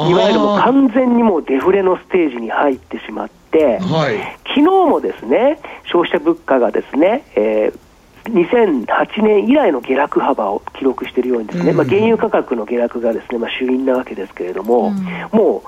[0.08, 7.78] いわゆるもう完全にもうデフレのステージに入ってしまって、はい、昨日もですね消費者物価がですね、えー
[8.24, 15.62] 2008年以来の下落幅を記録しているようにですね、うん、まあ、原油価格の下落がですね、まあ、主因なわけですけれども、うん、も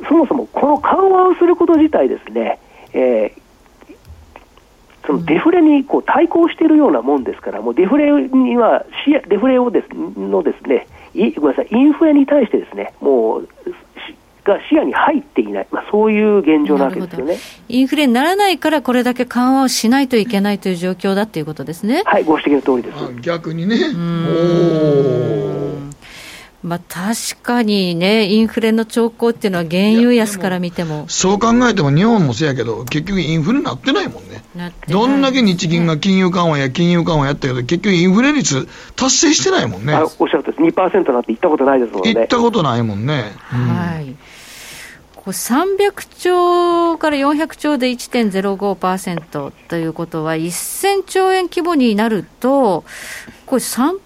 [0.00, 2.58] うそもそもこの緩和をすること自体ですね、
[2.92, 3.42] えー
[5.06, 8.84] そのデフレにこう対抗しているようなもんですから、もうデフレには
[9.28, 10.86] デフレをですのですね、
[11.36, 13.48] ごめんなさい、インフレに対してですね、もう
[14.44, 22.02] が視野に入っていない、まあ、そういう現状なわけですよねインフレにならないから、これだけ緩和をしないといけないという状況だということですね。
[22.04, 23.20] はい、ご指摘の通りです。
[23.20, 23.76] 逆にね。
[26.62, 34.44] まあ、確かにね、インフレの兆候っていうのは、原油安から見てもそう考えても、日本もそうやけど、結局、インフレになってないもんね、
[34.88, 39.94] どんだけ日銀が金融緩和や金融緩和やったけど、結局、インフレ率達成してないもんね。
[40.20, 42.14] おっしゃるとおり、2%なんて言ったことないですもんね。
[42.14, 43.32] 言ったことないもんね。
[43.52, 44.14] うん、はい
[45.24, 52.82] こ300兆から400兆で1.05%ということは、1000兆円規模になると、
[53.46, 54.00] これ3%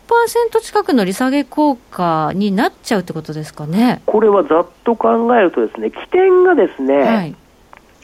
[0.61, 4.03] 近くの利下げ効果になっちゃうってことですかね？
[4.05, 7.35] これはざっと考えるとですね、起点がですね、はい、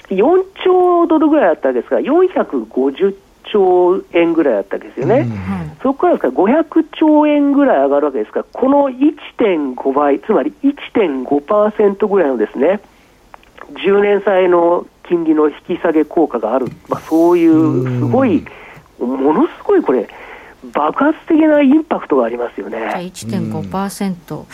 [0.09, 5.77] 4兆ドルぐらいあったわけですから、450兆円ぐらいあったわけですよね、うん。
[5.83, 12.81] そこからですから500兆円ぐらい上がるわけですから、この1.5倍、つまり1.5%ぐらいのですね、
[13.75, 18.45] 10年債の金利の引き下げ効果がある、まあ、そういうすごい、
[18.99, 20.09] ものすごいこれ、
[20.73, 22.79] 爆発的なインパクトがありますよね。
[22.79, 24.45] 1.5%。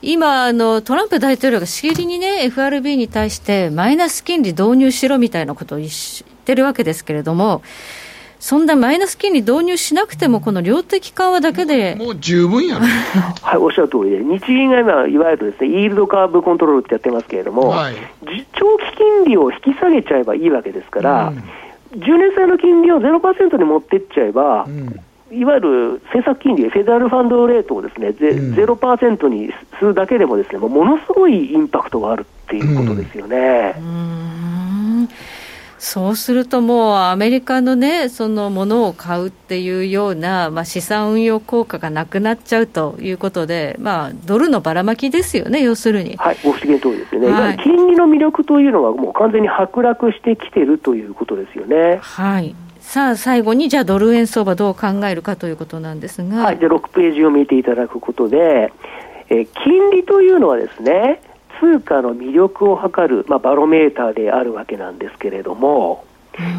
[0.00, 5.90] 今あの、トランプ大統領がしきりにね、FRB に対してマイナス金利導入しろみたいなことを言っ
[6.44, 7.62] てるわけですけれども、
[8.42, 11.94] そんなマイナス金利導入しなくても、この量的緩和だけで。
[11.94, 12.80] もう十分や
[13.40, 17.94] はい、おっしゃる通りで、日銀が今、いわゆるですね、イールドカーブコントロールってやってますけれども、はい、
[18.54, 21.32] 長期金利を引き下げちゃえばいいわけですから、
[21.94, 25.00] うん、10年債の金利を0%に持ってっちゃえば、うん。
[25.30, 33.76] いわゆる政策金利、フェデラルファンドレートをですね、ゼロパーセントにするだけでもですね、ものすごいインパクトがあるっていうことですよね。
[33.78, 35.08] うん
[35.84, 46.16] そうするともうアメリカのね、そのものを買うっていうような、まあ、資産運用効果がなくなっちゃうということで、まあ、ドルのばらまきですよね、要するに。
[46.18, 51.98] はい、ご指摘の通りですよね、はい、金利の魅力というのは、もう完全に剥落してきてるということですよね。
[52.00, 52.54] はい。
[52.78, 58.72] さあ最後にじゃあドル円相場どう考えるかということなんですが、はい、で6ページを見ていただくことで、
[59.30, 61.20] えー、金利というのはですね
[61.62, 66.04] 通貨の魅力を測る、まあ、バロメーターであるわけなんですけれども、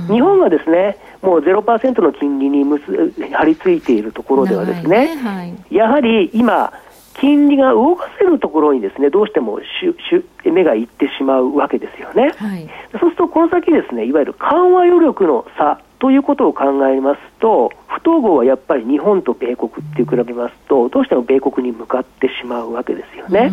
[0.08, 6.72] うん、日本はですねもう0%の金利に張り付いているところではですね、ねはい、やはり今
[7.20, 23.52] 金利が動かせるところにですねどうしてもしゅしゅ目がいってしまうわけですよね、はい、そうするとこの先ですねいわゆる緩和余力の差ということを考えますと、不統合はやっぱり日本と米国って比べますと、どうしても米国に向かってしまうわけですよね。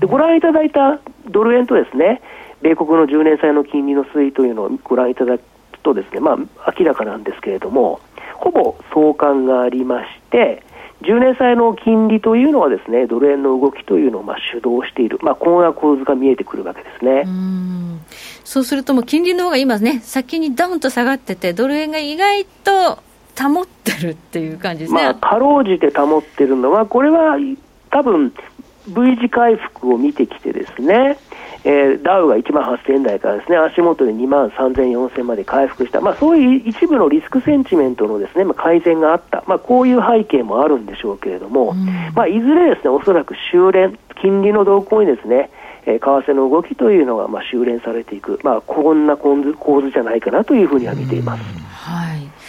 [0.00, 2.20] でご覧いただいたドル円とですね、
[2.60, 5.42] 米国の10年債の金利の推移というのをご覧いただく
[5.82, 8.00] とですね、まあ、明らかなんですけれども、
[8.36, 10.62] ほぼ相関がありまして、
[11.02, 17.24] 10年債の金利というのはですねドル円の動きというのをまあ主導している、まあ、こんな構図が見えてくるわけですね。
[18.44, 22.98] そうすると、もう金利の方が今ね、先にドンと下がってて、ドル円が意外と
[23.40, 27.36] 保ってるっていう感じですね、まあ、かろうじて保ってるのは、これは
[27.90, 28.32] 多分
[28.88, 31.18] V 字回復を見てきてですね、
[31.64, 45.50] えー、ダウが1万8000円台からですね足元で2万3000、4000まで回復した、まあ、そういう一部のリスクセンチメントのですね、まあ、改善があった、まあ、こういう背景もあるんでしょうけれども、うん、まあ、いずれですねおそらく修練、金利の動向にですね
[45.84, 51.42] えー、為替の動きというのがまあ修練されていく、まあ、こんな構図構図じゃないかなというふうには見ています。
[51.42, 52.41] はい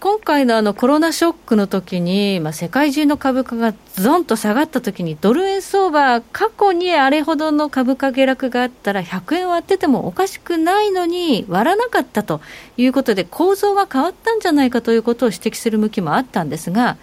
[0.00, 12.40] 今回のあのコロナショックの時に、まあ、世界中の株価がゾンと下がった時に、ドル円相場、過去にあれほどの株価下落があったら、100円割っててもおかしくないのに、割らなかったと
[12.78, 16.96] いうことで、構造が変わったんじゃないかということを指摘する向きもあったんですが、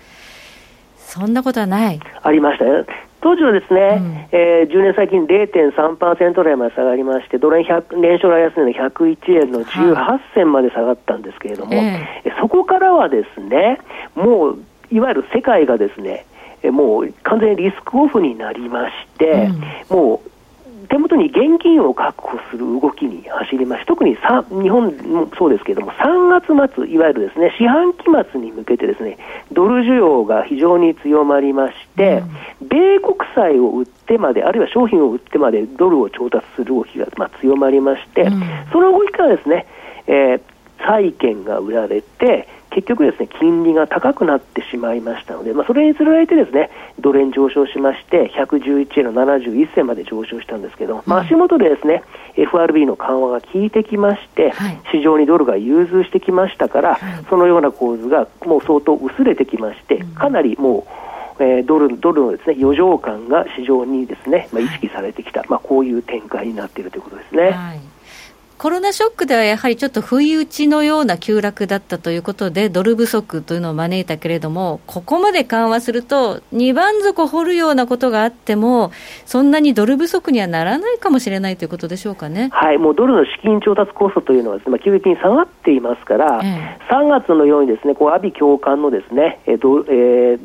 [0.97, 1.99] そんなことはない。
[2.23, 2.83] ありましたよ。
[3.21, 11.85] 当時はですね、うん、えー、10年最近0.3%台まで下がりまして、ドル円年初来安値の101円の18銭まで下がったんですけれども、はい。
[12.25, 13.79] えー、そこからはですね、
[14.15, 14.59] もう
[14.91, 16.25] いわゆる世界がですね、
[16.63, 19.49] もう完全にリスクオフになりまして、
[19.89, 20.31] うん、もう
[20.89, 29.17] 手元に現金を確保する動きに走りまし特に日本もそうですけれども、3月末、いわゆるですね四半期末に向けてですね
[29.51, 32.23] ドル需要が非常に強まりまして、
[32.61, 39.65] うん、米国債を売ってまで、あるいは商品を売ってまでドルを調達する動きが、まあ、強まりまして、うん、その動きからですね、
[40.07, 40.41] えー、
[40.85, 52.03] 債券が売られて、結局ですね、金利が高くなってしまいましたので、まあ、それにつられてですね、ドル円上昇しまして、111円の71銭まで上昇したんですけど、まあ、足元でですね、
[52.35, 60.85] FRB の緩和が効いてきまして、はい、市場にドルが融通してきましたから、はい、そのような構図がもう相当薄れてきまして、かなりも
[61.39, 67.49] う、えー、ドルドルのですね余剰感が市場にですね、まあ、意識されてきた、まあ、こういう展開になっているということですね。
[67.49, 67.96] はい
[68.57, 78.91] コロナショックではやはりちょっと不意打ちのような急落だったということで、ドル不足というのを招いたけれども、ここまで緩和すると、2番底掘るようなことがあっても、
[79.27, 82.49] そんなにドル不足にはならないかもしれないということでしょうかね。
[82.51, 90.39] はい、もうドルの資金調達コストというのは、まあ、急激に下がっていますから、ええ、3月のようにですね、こう、阿鼻共感のですね、えドえー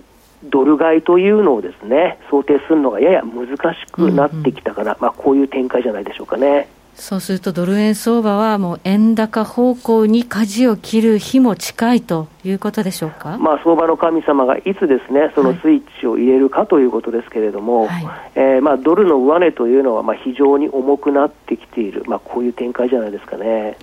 [0.44, 6.68] ドル買いというのをですね想定するのがやや難しくなってきたから、うんうん、まあ、こういう展開じゃないでしょうかね。
[6.94, 23.76] そうするとドル円相場はもう円高方向に舵を切る日も近いということでしょうか、まあ、相場の神様がいつですねそのスイッチを入れるかということですけれども、はい、えー、まあ、ドルの上値というのはまあ非常に重くなってきている、まあ、こういう展開じゃないですかね。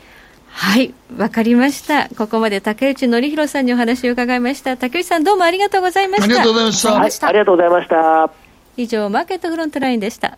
[0.52, 2.10] はい、わかりました。
[2.16, 4.78] ここまで竹内則弘さんにお話を伺いました。
[4.78, 6.26] 竹内さんどうもありがとうございました。
[6.26, 6.92] ありがとうございました。
[6.92, 8.30] はい、ありがとうございました。
[8.78, 10.38] 以上、マーケットフロントラインでした。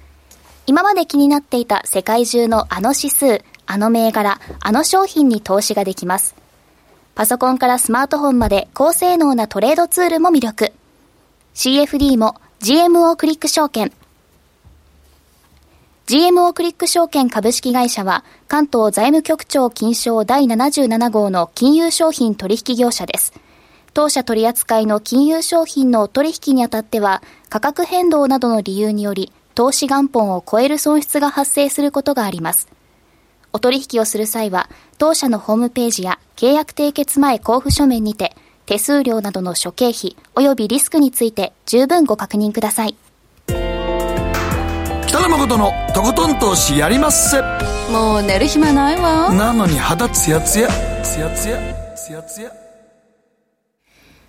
[0.67, 6.35] 今まで気になっていた世界中のあの指数、あの銘柄、あの商品に投資ができます。
[7.15, 10.71] パソコンからスマートフォンまで高性能なトレードツールも魅力。
[11.55, 13.91] CFD も GMO クリック証券。
[16.07, 23.33] GMO クリック証券株式会社は関東財務局長金賞第77号の金融商品取引業者です。
[23.93, 32.67] 当社取扱いの金融商品の取引にあたっては価格変動などの理由により投資元本を超える損失が発生することがあります。
[33.53, 38.35] お取引をする際は、当社のホームページや契約締結前交付書面にて、
[38.65, 42.95] 手数料などの諸経費及びリスクについて十分ご確認ください。
[45.07, 47.41] 北野誠のとことん投資やりまっせ。
[47.91, 49.33] もう寝る暇ないわ。
[49.33, 50.69] なのに肌ツヤツヤ、
[51.03, 52.60] ツヤツヤ、ツヤツヤ。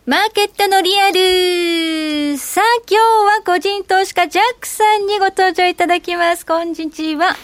[0.05, 6.45] マーケットのリアルさあ、今日は個人投資家ジャックさんにご登場いただきます。
[6.45, 7.37] こんにちは。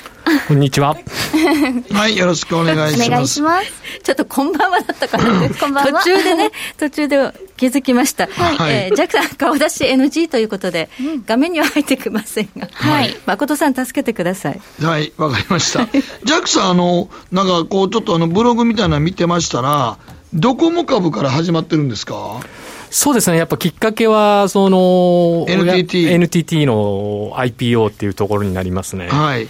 [0.49, 0.97] こんにちは。
[1.95, 3.09] はい、よろしくお願いします。
[3.09, 3.73] お願いします。
[4.03, 6.03] ちょっとこんばんはだったから、ね、 こんばんは。
[6.03, 8.27] 途中でね、途中で気づきました。
[8.27, 8.73] はい。
[8.73, 13.17] えー、ジャックさん顔出し NG ということで、うん、画面には入ってきませんが、はい。
[13.25, 14.61] 誠さん助けてください。
[14.83, 15.87] はい、わかりました。
[15.87, 19.99] ジャックさん、あの、なんかこう、ちょっとあの、ブログみたいなの見てましたら、
[20.35, 22.41] ドコモ株から始まってるんですか？
[22.91, 29.09] そうですね、やっぱきっかけは、その NTT, NTT の IPO っていうところになりますね。
[29.09, 29.47] はい、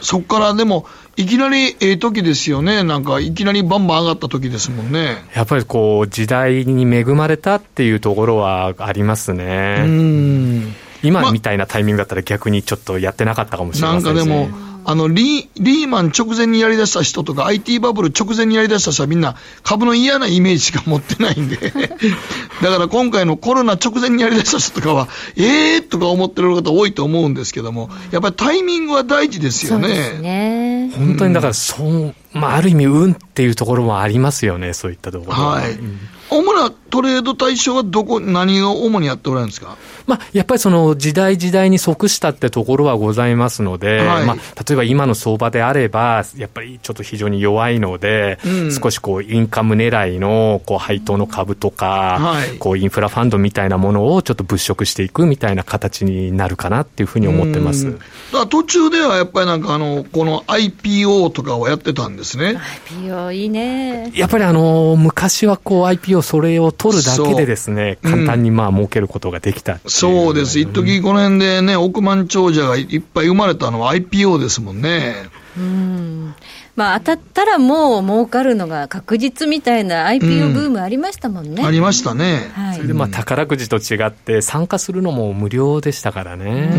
[0.00, 5.16] そこからでも、いきなりええ時ですよね、なんかいきなりバンバン上がった時ですもんね。
[5.34, 9.82] やっぱりこう、時代に恵まれたっていうところはありますね。
[9.84, 10.74] うん。
[11.02, 21.56] 今みたいなタイミングだったら逆にちょっとやってなかったかもしれません、ね、なんかでも、あのリリーマン直前にやりだした人とか、IT バブル直前にやりだした人はみんな株の嫌なイメージしか持ってないんで。
[22.62, 29.88] だから今回のコロナ直前にやりだした人とかは、えーとか思ってる方多いと思うんですけども、やっぱりタイミングは大事ですよね。
[30.22, 30.90] ね。
[30.96, 35.48] 本当にだから、そう、まあ、ある意味、運っていうところもありますよね、そういったところは。
[35.50, 35.98] はい、うん。
[36.30, 39.76] 主なトレード対象はどこ、何を主にやっておられるんですか？
[40.08, 57.92] まあ、やっぱりその時代時代に即したってところはございますので、はい、まあ、例えば今の相場であれば、やっぱりちょっと非常に弱いので、うん、少しこうインカム狙いのこう配当の株とか、はい、こうインフラファンドみたいなものをちょっと物色していくみたいな形になるかなっていうふうに思ってます。
[57.92, 57.98] だか
[58.32, 62.58] ら途中ではやっぱりなんかあの、この IPO とかをやってたんですね。
[62.90, 64.10] IPO いいね。
[64.14, 70.60] やっぱりあの、昔はこう IPO それを取るだけでですね、簡単にまあ儲けることができたそうです。
[70.60, 75.14] 一時この辺でね、億万長者がいっぱい生まれたのは IPO ですもんね。
[75.56, 76.34] うん
[76.76, 81.62] まあ、当たったらもう儲かるのが確実みたいな IPO ブームありましたもんね。
[81.62, 82.48] うん、ありましたね。
[82.54, 86.70] はい、それでまあ宝くじと違って参加するのも無料でしたからね。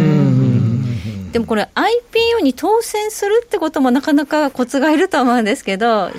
[1.34, 6.10] でもこれ IPO に当選するってこともなかなかコツがいると思うんですけど、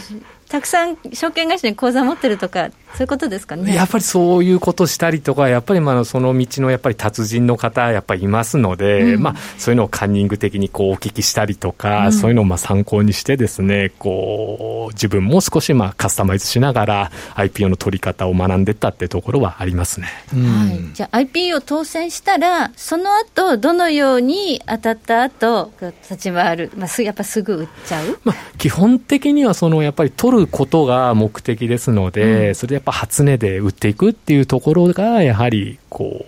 [0.51, 3.73] たくさん証券会社に口座持ってるとか、そういうことですかね？
[3.73, 20.09] やっぱりそういうことしたりとか、やっぱりまあその道のやっぱり達人の方、やっぱりいますので、うん、まあそういうのをカンニング的にこうお聞きしたりとか、うん、そういうのをまあ参考にしてですね、こう自分も少しまあカスタマイズしながら IPO の取り方を学んでったってところはありますね。
[20.33, 20.95] はい。
[20.95, 25.73] じゃあ IPO 当選したら、その後どのように当たった後
[26.03, 28.19] 立ち回る、まあやっぱすぐ売っちゃう？
[28.25, 36.25] まあ基本的にはそのやっぱり取ることが目的ですので、うん、それでやっぱ初値で売っていくっていうところが、やはりこ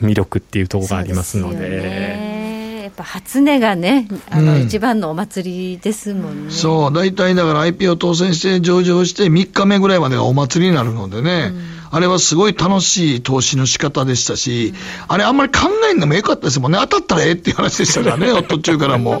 [0.00, 2.36] う、魅力っていうところがありますので。
[2.86, 6.52] やっぱ初値がね、あの、一番のお祭りですもんね。
[6.52, 14.76] そう、大体だから IPO 当選して上場して3日目ぐらいまでがお祭りになるのでね、うん、あれはすごい楽しい投資の仕方でしたし、うん、
[15.08, 19.20] あれあんまり考えんでもよかったですもんね、当たったらええっていう話でしたからね、 途中からも。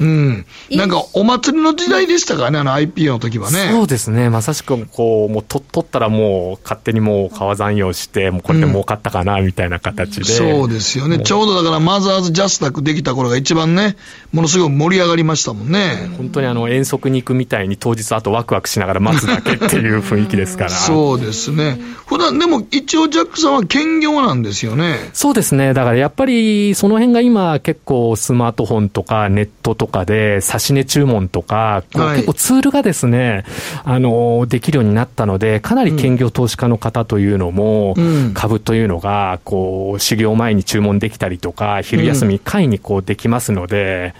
[0.00, 0.46] うん。
[0.70, 3.70] なんか、お祭りの時代でしたからね、あの IPO の時はね。
[3.72, 4.30] そうですね。
[4.30, 11.20] まさしく、こう、もう、と、取ったらもう、勝手にもう、川残用して、もう、これで儲かったかな、みたいな形で、うん、そうですよね。
[11.20, 13.96] ちょうどだから、マザーズジャスタックできた頃が一番ね、
[14.32, 16.10] ものすごく盛り上がりましたもんね。
[16.16, 20.70] 本当にあの、遠足に行くみたいに、当日あとワクワクしながら待つだけっていう雰囲気ですから。
[20.70, 21.78] そうですね。
[22.06, 25.10] 普段、でも、一応ジャックさんは兼業なんですよね。
[25.12, 25.74] そうですね。
[25.74, 33.44] だから、やっぱり、その辺が今、結構、スマートフォンとか、ネットとかで、指値注文とか、はい、結構ツールがですね、
[33.84, 44.14] あの、できるようになったので、かなり兼業投資家の方というのも、うん、株というのが、こう、修行前に注文できたりとか、昼休み会にこうできますので、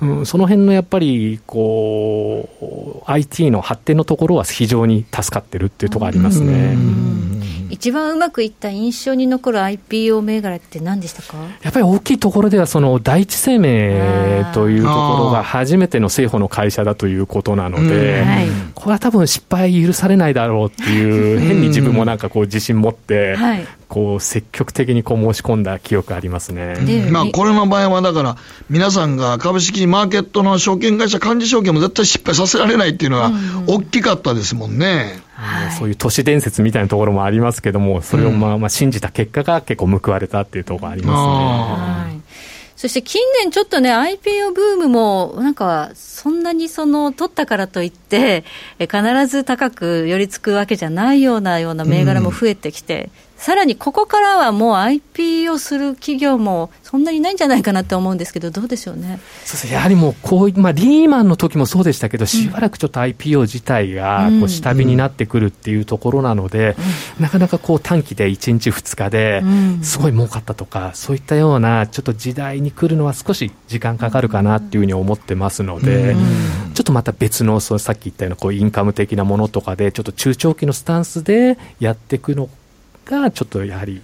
[0.00, 2.48] うん、その辺のやっぱり、こ
[3.06, 6.76] う、IT の発展のところは非常に助かってるっていうところありますね。
[7.70, 11.36] 一番うまくいった印象に残る IPO 銘柄って何でしたか？
[11.62, 14.94] やっぱり大きいところでは、その第一生命というとこ
[15.24, 23.36] ろが初めての政府の会社だということなので、はい、これは多分失敗許されないだろうっていう、 変に自分もなんかこう自信持って、
[23.88, 28.36] こう積極的にこう申し込んだ記憶ありますね、まあ、これの場合はだから、
[28.68, 33.32] 皆さんが株式マーケットの証券会社、幹事証券も絶対失敗させられないっていうのは、
[33.66, 35.20] 大きかったですもんね。
[35.40, 42.20] はい、そういう都市伝説みたいなところもありますけども、それをまあまあ信じた結果が結構報われたっていうところがありますね。
[42.74, 48.44] そして近年ちょっとね、IPO ブームも、なんか、そんなにその、取ったからといって、
[48.78, 59.20] 必ず高く寄りつくわけじゃないようなような銘柄も増えてきて、さらにここからはもう IP をする企業もそんなにないんじゃないかなって思うんですけど、どうでしょうね。
[59.44, 66.76] そうですやはりもうこう、まあ、リーマンの時もそうでしたけど、しばらくちょっと IPO 自体がこう下火になってくるっていうところなので、
[67.18, 69.42] うん、なかなかこう短期で1日、2日で
[69.84, 76.16] すごい儲かったとか、そういったようなちょっと時代に来るのは少し時間かかるかなっていうふうに思ってますので、
[76.74, 82.48] ちょっとまた別のそのさっき言ったようなこうインカム的なものとかで、ちょっと中長期のスタンスでやっていくの
[83.10, 84.02] が、ちょっとやはり。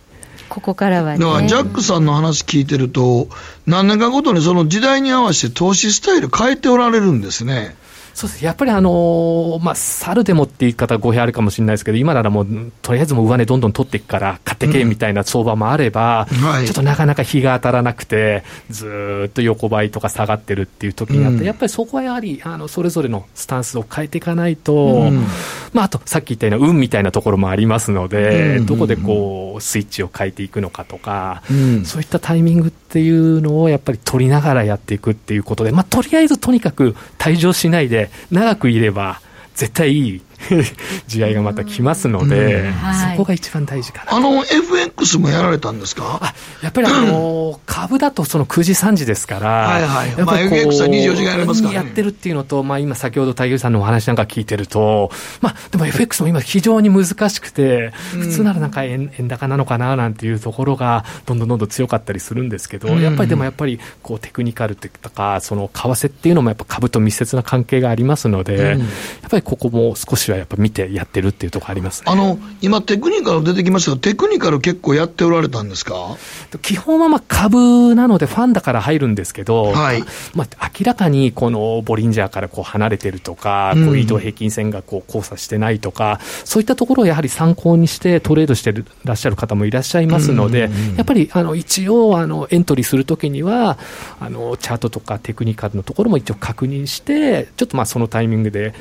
[0.48, 3.28] ここからは、ね、だからジャックさんの話聞いてると、
[3.66, 7.76] 何年かごとにその時代に合わせて投資スタイル変えておられるんですね。
[8.14, 8.44] そうです。
[8.44, 25.26] やっぱりあのー、まあ、猿でもって言い方語弊あるかもしれないですけど、今ならもう、とりあえずもう上値どんどん取っていくから、買ってけみたいな相場もあれば、うんはい、ちょっとなかなか日が当たらなくて、ずっと横ばいとか下がってるっていう時にあって、うん、やっぱりそこはやはり、あのそれぞれのスタンスを変えていかないと、うん、
[25.72, 31.42] まあ、あとさっき言ったような運みたいなところもありますので、どこでこう、スイッチを変えていくのかとか、
[31.84, 39.20] そういったタイミングってていうのをやっぱり取りながらやっていくっていうことで、まあ、とりあえずとにかく退場しないで、長くいれば、
[39.56, 40.22] 絶対いい
[41.06, 42.72] 時代がまた来ますので、
[43.12, 44.14] そこが一番大事かな。
[44.16, 46.18] あの、FX もやられたんですか？
[46.22, 50.08] あやっぱりあの、株だとその9時、3時ですから、はいはい。
[50.10, 76.16] FX は24時間やりますから、ね、やってるっていうのと、まあ今先ほど太陽さんのお話なんか聞いてると、まあでも FX も今非常に難しくて、普通ならなんか円円高なのかななんていうところが、どんどんどんどん強かったりするんですけど、やっぱりでもやっぱりこうテクニカルとか、その為替っていうのもやっぱ株と密接な関係がありますので、やっぱりここも少しはやっぱ見てやってるっていうところあります、ね、あの今、テクニカル出てきましたが、テクニカル結構やっておられたんですか？
[76.62, 80.02] 基本はまあ株なので、ファンだから入るんですけど、はい。
[80.34, 88.72] まあ、明らかにこのボリンジャーからこう離れてるとか、こう移動平均線がこう交差してないとか、そういったところをやはり参考にしてトレードして
[89.04, 93.78] らっしゃる方もいらっしゃいますので、やっぱりあの一応あの、エントリーするときには
[94.20, 98.74] あの、チャートとかテクニカルのところも一応確認して、ちょっとまあそのタイミングで。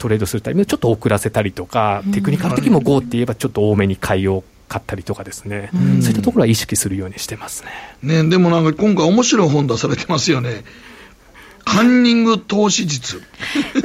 [0.00, 5.70] トレードするタイミングちょっと遅らせたりとか、テクニカル的にも GO って言えばちょっと多めに買いを買ったりとかですね、
[6.00, 7.64] そういったところは意識するようにしてます
[8.02, 8.22] ね。
[8.22, 10.64] ねでもなんか今回面白い本出されてますよね。
[11.70, 13.22] カンニング投資術。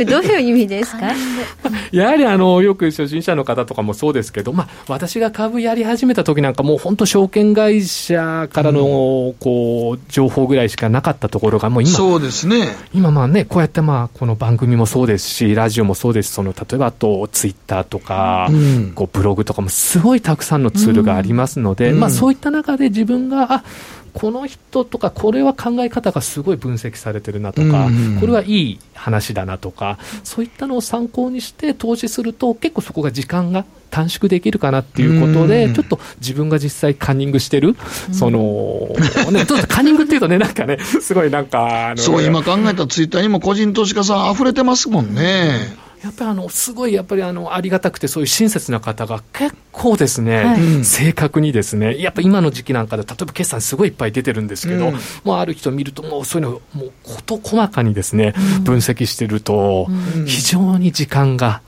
[0.07, 1.11] どういう意味ですか？
[1.91, 12.75] やはりあの、よく初心者の方とかもそうですけど、まあ、私が株やり始めた時なんかもう本当証券会社からの、こう、情報ぐらいしかなかったところがもう今、そうですね。
[12.93, 23.63] 今まあね、こうやってまあ、この番組もそうですし、ラジオもそうですその、例えばあと、ツイッターとか、うん、こう、ブログとかもすごいたくさんのツールがありますので、うん、まあ、そういった中で自分が、あ、
[24.15, 27.89] この人とか、これは考え方がすごい分析されてるなとか、
[28.21, 37.75] これはいい話だなとか、そういったのを参考にして投資すると、結構そこが時間が短縮できるかなっていうことで、ちょっと自分が実際カンニングしてる、
[38.13, 38.87] その、
[39.31, 45.75] ね、 ちょっとカンニングっていうとね、なんかね、すごいなんか、そう、今考えたツイッターにも個人投資家さん溢れてますもんね。
[46.03, 51.99] やっぱりあのすごいやっぱりあのありがたくてそういう親切な方が結構ですね、はい、正確にですね。
[51.99, 54.93] やっぱ今の時期なんかで例えば決算すごいいっぱい出てるんですけど、うん、
[55.23, 58.33] もうある人見るともうそういうのもう事細かにですね、
[58.63, 59.87] 分析してると
[60.25, 61.64] 非常に時間がはい、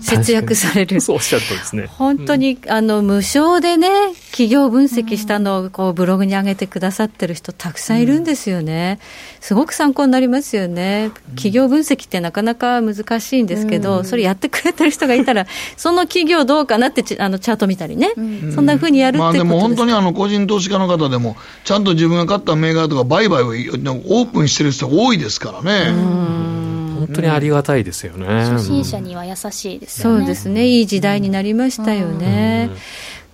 [0.00, 1.00] 節約される。
[1.00, 1.86] そうおっしゃるとですね。
[1.86, 3.88] 本当に、うん、あの、無償でね、
[4.30, 8.98] 企業分析したのをこうブログに上げてくださってる人たくさんいるんですよね。
[9.00, 9.04] う
[9.40, 11.10] ん、すごく参考になりますよね。
[11.30, 15.46] 企業分析ってなかなか難しいんですけど、うん、それやってくれてる人がいたら、
[15.76, 18.12] その企業どうかなってあのチャート見たりね、
[18.54, 26.79] そんなふうにやるってことです、まあ、でも本当にあの個人投資家の方でも、ちゃんと自分が買った銘柄とか売買をオープンしてる人多いですからね。
[27.06, 30.66] 本当にありがたいですよね、初心者には優しいですよね、そうですね。
[30.66, 32.70] いい時代になりましたよね、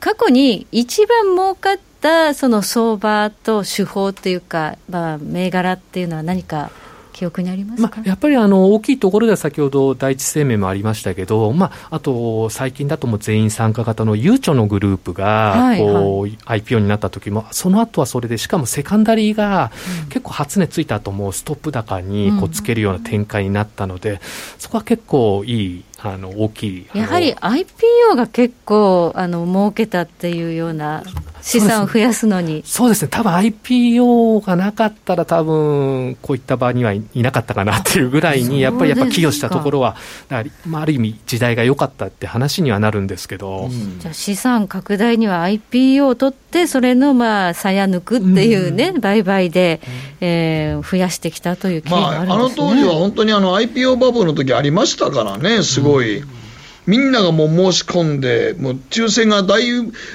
[0.01, 6.71] 過去に一番儲かったその相場と手法っていうか、まあ、銘柄っていうのは何か
[7.17, 19.71] 記憶にありますまあ、やっぱりあの大きいところでは先ほど第一生命もありましたけど、まあ、あと最近だともう全員参加型のゆうちょのグループがこう、はい、IPO になった時もその後はそれでしかもセカンダリーが
[20.11, 24.19] 結構初値ついた後もストップ高にこうつけるような展開になったので、うん、
[24.59, 31.03] そこは結構いいあの大きいやはり IPO が結構あの儲けたっていうような
[31.43, 32.63] 資産を増やすのに。
[32.67, 33.09] そうですね。
[33.09, 39.97] 多分 IPO がなかったら多分こういった場にはいなかったかなっていうぐらいにやっぱりやっぱ寄与したところは
[40.29, 49.81] まあ、ある意味時代が良かったって話にはなるんですけど、うん、じゃあ資産拡大には IPO を取ってそれのまあさや抜くっていうね、うん、売買で、
[50.21, 56.21] えー、増やしてきたという経緯があるんです、ね、まあ、あの当時は本当にあの IPO バブルの時ありましたからねすごい。
[56.21, 56.37] うん
[56.87, 59.65] みんながもう申し込んで、もう抽選がだい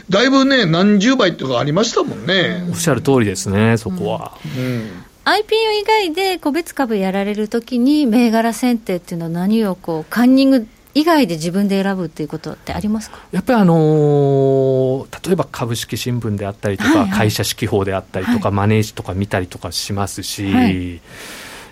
[0.10, 2.66] だいぶね、何十倍とかありましたもんね。
[2.70, 4.38] おっしゃる通りですね、そこは。
[4.58, 5.36] うん、うん IPO
[5.80, 13.20] 以外で個別株やられるときに、銘柄選定っていうのは、何をこうカンニング以外で自分で選ぶっていうことってありますか？
[13.32, 20.52] やっぱりあのー、例えば株式新聞であったりとか、はいはい、会社指揮法であったりとか、はい、マネージとか見たりとかしますし。
[20.52, 21.02] はい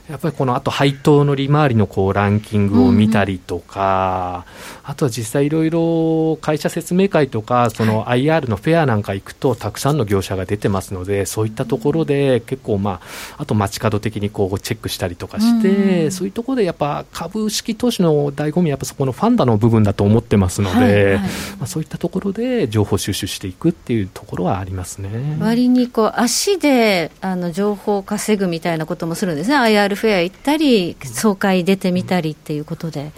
[0.09, 4.45] やっぱりこのあと配当の利回りのこうランキングを見たりとか、
[4.83, 13.01] うん、あとは実際いろいろ会社説明会とかその IR のフェアなんか行くとたくさんの業者が出てますのでそういったところで結構ま
[13.37, 21.29] ああと街角的にこうチェックしたりとかして、うん、そういうところでやっぱ株式投資の醍醐味はやっぱそこのファンダの部分だと思ってますので、はいはい、ま
[21.61, 25.37] あ、そういったところで情報収集していくっていうところはありますね。
[25.39, 29.55] 割にこう足であの情報を稼ぐみたいなこともするんですね。
[29.55, 33.11] IR フェア行ったり、総会出てみたりっていうことで。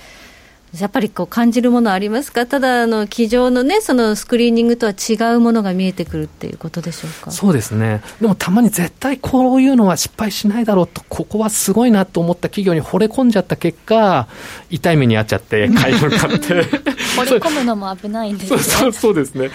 [0.80, 7.32] やっぱりこう感じるものありますか、ただあの、机上のね、そのスクリーニングとは違うものが見えてくるっていうことでしょうか？
[7.32, 14.28] そうですね、でもたまに絶対こういうのは失敗しないだろうと、ここはすごいなと思った企業に惚れ込んじゃった結果、
[14.70, 16.48] 痛い目に遭っちゃって、 買い物買って。
[17.18, 19.50] 惚れ込むのも危ないんです、ね、そうそうですね、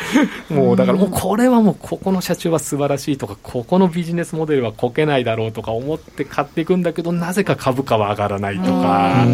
[0.51, 9.25] もうだからもうこれはもう、ここの社長は素晴らしいとか、ここのビジネスモデルはこけないだろうとか思って買っていくんだけど、なぜか株価は上がらないとか。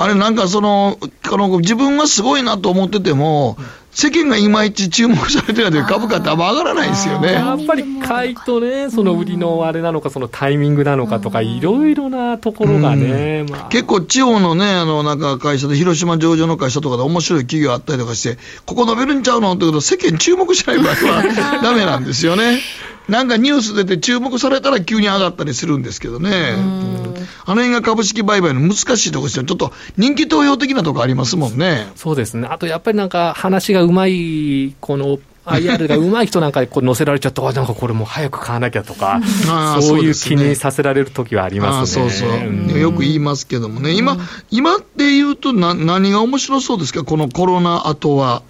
[0.00, 3.56] あれなんかそのあの自分はすごいなと思ってても、
[3.90, 7.32] 世間がいまいち注目されてないと株価ってあんま上がらないですよね。
[7.32, 22.60] やっぱり買いとね、その売りのあれなのか、そのタイミングなのかとか、いろいろなところがね、まあ、結構地方のね、あの、なんか会社で、広島上場の会社とかで面白い企業あったりとかして、ここ伸びるんちゃうのってこと世間注目しない場合はダメなんですよね。
[23.08, 27.07] なんかニュース出て注目されたら急に上がったりするんですけどね。
[27.44, 29.44] あの辺が株式売買の難しいところですよ。
[29.44, 31.88] ちょっと人気投票的なとこありますもんね。
[31.96, 32.48] そうですね。
[32.50, 39.20] あとやっぱりなんか話がうまい、この IR がうまい人なんかでこう載せられちゃって、 なんかこれもう早く買わなきゃとか、
[39.80, 42.10] そういう気にさせられる時はありますね。
[42.10, 44.18] そうそう、うん、よく言いますけどもね、今、
[44.50, 48.42] 今って言うとな、何が面白そうですか、このコロナ後は。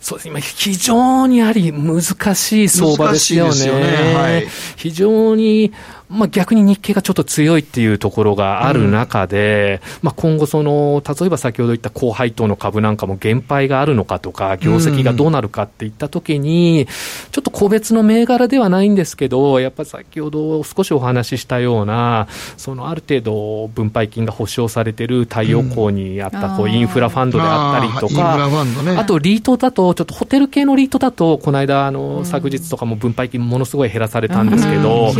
[0.00, 3.66] そうです今、非常にやはり難しい相場ですよね。
[3.66, 5.72] よねはい、非常に
[6.08, 16.86] まあ、逆に日経がちょっと強いっていうところがある中で、うん、まあ、今後その、例えば先ほど言った高配当の株なんかも減配があるのかとか、業績がどうなるかっていったときに、
[17.32, 28.36] ちょっと個別の銘柄ではないんですけど、やっぱり先ほど少しお話ししたような、そのある程度、分配金が保証されてる太陽光にあったこうインフラファンドであったりとか、
[28.98, 35.12] あとリートだと、ちょっとホテル系のリートだと、この間、あの昨日とかも分配金ものすごい減らされたんですけど、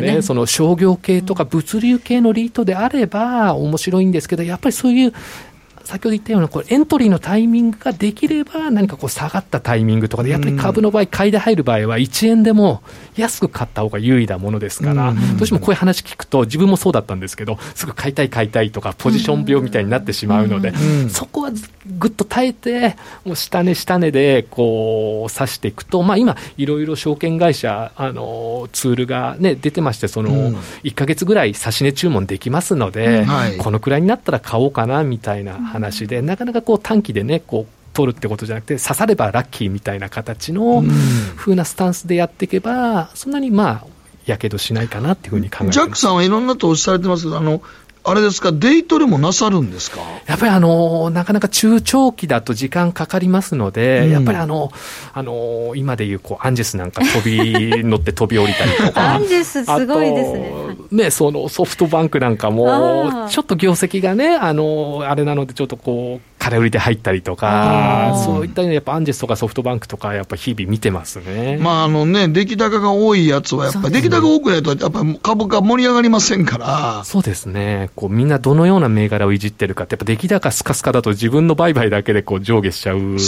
[0.00, 0.14] ね。
[0.16, 5.12] ね、その商業系とか物流系のリートであれば面白いんですけど、やっぱりそういう
[5.86, 12.82] 先ほど言ったようなこれエントリーのタイミングができれば、何かこう下がったタイミングとかで、やっぱり株の場合、買いで入る場合は、1円でも
[13.16, 20.72] 安く買った方が優位なものですから、どうしてもこういう話聞くと、自分もそうだったんですけど、すぐ買いたい、買いたいとか、ポジション病みたいになってしまうので、
[21.08, 21.50] そこは
[21.98, 33.24] ぐっと耐えて、もう下値、下値でこう指していくと、まあ、今、いろいろ証券会社、あのツールが、ね、出てまして、その1か月ぐらい指値注文できますので、
[33.58, 40.84] このくらいになったら買おうかなみたいな話で、なかなかこう短期でね、こう取るってことじゃなくて、刺さればラッキーみたいな形の
[41.36, 43.86] 風なスタンスでやっていけば、そんなにまあ、
[44.26, 47.62] やけどしないかなっていうふうに考えてますジャックさんはいろんな投資されてますけど、あの
[48.08, 50.00] あれですか、デイトレもなさるんですか？
[50.26, 54.70] やっぱりあの、なかなか中長期だと時間かかりますので、うん、やっぱりあの、
[55.12, 59.14] あの、今でいうこう、アンジェスなんか飛び乗って飛び降りたりとか。
[59.16, 60.52] アンジェスすごいですね。
[60.90, 71.58] ね、そのソフトバンクなんかも、ちょっと業績がね、あの、あれなのでちょっとこう、空売りで入ったりとか、そういったやっぱアンジェスとかソフトバンクとか、やっぱ日々見てますね。
[71.60, 77.02] まああのね、出来高が多いやつは、やっぱ出来高多くないと、やっぱ株価盛り上がりませんから。
[77.04, 77.90] そうですね。
[77.96, 83.18] こうみんなどのような銘柄をいじってるかって、やっぱ出来高スカスカだと自分の売買だけでこう上下しちゃう銘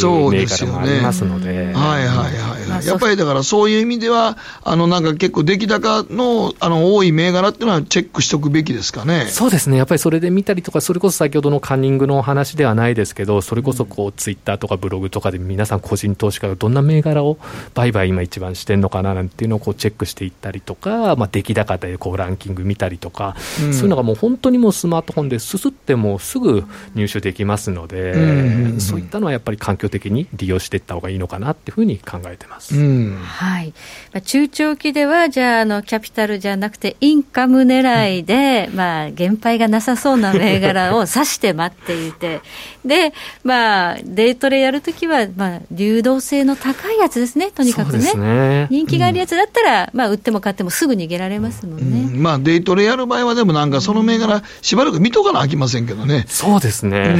[0.46, 1.52] 柄もありますので。
[1.52, 2.86] でね、はいはいはいはい。
[2.86, 9.26] やっぱりだからそういう意味では、あのなんか結構出来高のあの多い銘柄っていうのはチェックしておくべきですかね。
[9.28, 9.76] そうですね。
[9.76, 17.38] やっぱりそれで見たりとか、それこそ先ほどのカンニングの話ではないですけど、それこそこうツイッターとかブログとかで皆さん個人投資家がどんな銘柄を
[17.74, 32.76] 売買今一番してるのかななんていうのをこうチェックしていったりとか、まあ出来高でこうランキング見たりとか、うん、そういうのがもう本当にもうスマートフォンですすってもすぐ入手できますので、うん、そういったのはやっぱり環境的に利用していった方がいいのかなっていうふうに考えてます。
[32.76, 33.68] うん、はい。
[34.12, 42.40] まあ、中長期では、じゃあ、あの、キャピタルじゃなくて、インカム狙いで、 まあ、減配がなさそうな銘柄を指して待っていて、
[42.84, 42.97] で、
[43.44, 48.14] まあ、デイトレやるときは、まあ、流動性の高いやつですね、とにかくね。
[48.14, 52.14] ね人気があるやつだったら、うん、まあ、売っても買ってもすぐ逃げられますもんね。
[52.14, 56.24] うん、まあ、デイトレやる場合は、でもなんか、その銘柄、しばらく見とかなあきませんけどね。
[56.28, 57.16] そうですね。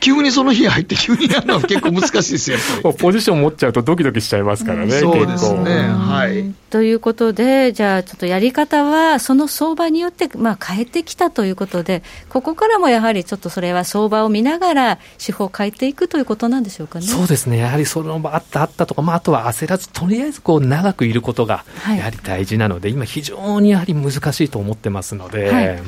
[0.00, 2.58] 急にその日入って急にやるのは結構難しいですよ、
[2.98, 5.88] ポジション持っちゃうとドキドキしちゃいますからね、そうですね。
[5.88, 6.54] はい。
[6.70, 17.06] ということで、じゃあちょっとやり方は、その相場によって、まあ、変えてきたということで、ここからもやはりちょっとそれは相場を見ながら、手法を変えていくということなんでしょうかね。
[17.06, 17.58] そうですね。
[17.58, 25.84] やはりそのあったあったとか、まあ、あとは焦らず、とりあえずこう長くいることが、やはり大事なので、はい、今非常にやはり難しいと思ってますので、はい、うん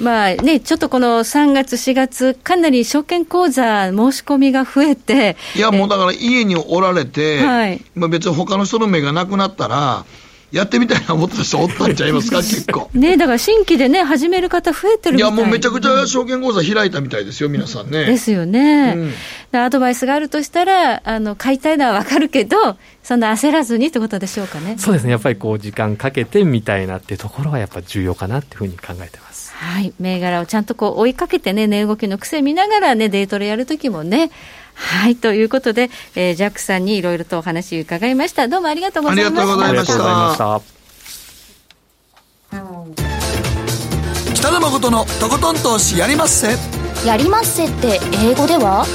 [0.00, 5.36] まあね、ちょっとこの3月、4月、かなり証券口座申し込みが増えて。
[5.54, 10.04] いや、もうだから家におられて、はい、まあ別に他の人の目がなくなったら、
[10.52, 12.88] やってみたいな思った人おったんちゃいますか、 結構。
[12.94, 18.04] ねだから新規でね、始める方増えてるいや、もうめちゃくちゃ証券口座開いたみたいですよ、皆さんね。
[18.04, 18.94] ですよね。
[19.52, 22.56] うん、アドバイスがあるとしたら、あの、買いたいのはわかるけど、
[23.02, 24.76] そんな焦らずにってことでしょうかね。
[24.78, 25.10] そうですね。
[25.10, 29.52] やっぱりこう、時間かけてみたいなっていうところはやっぱ重要かなっていうふうに考えてます。
[29.56, 34.30] はい、銘柄をちゃんとこう追いかけてね、値動きの癖見ながらね、デイトレやるときもね、
[34.76, 38.46] はい、ということで、えー、ジャックさんにいろいろとお話伺いました。
[38.46, 39.42] どうもありがとうございました。
[39.42, 40.60] ありがとうございました。
[44.34, 46.56] 北野誠のとことん投資やりまっせ。
[47.06, 48.86] やりまっせって英語では？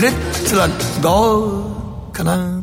[0.00, 0.68] レッツラ
[1.02, 2.62] ゴーかな。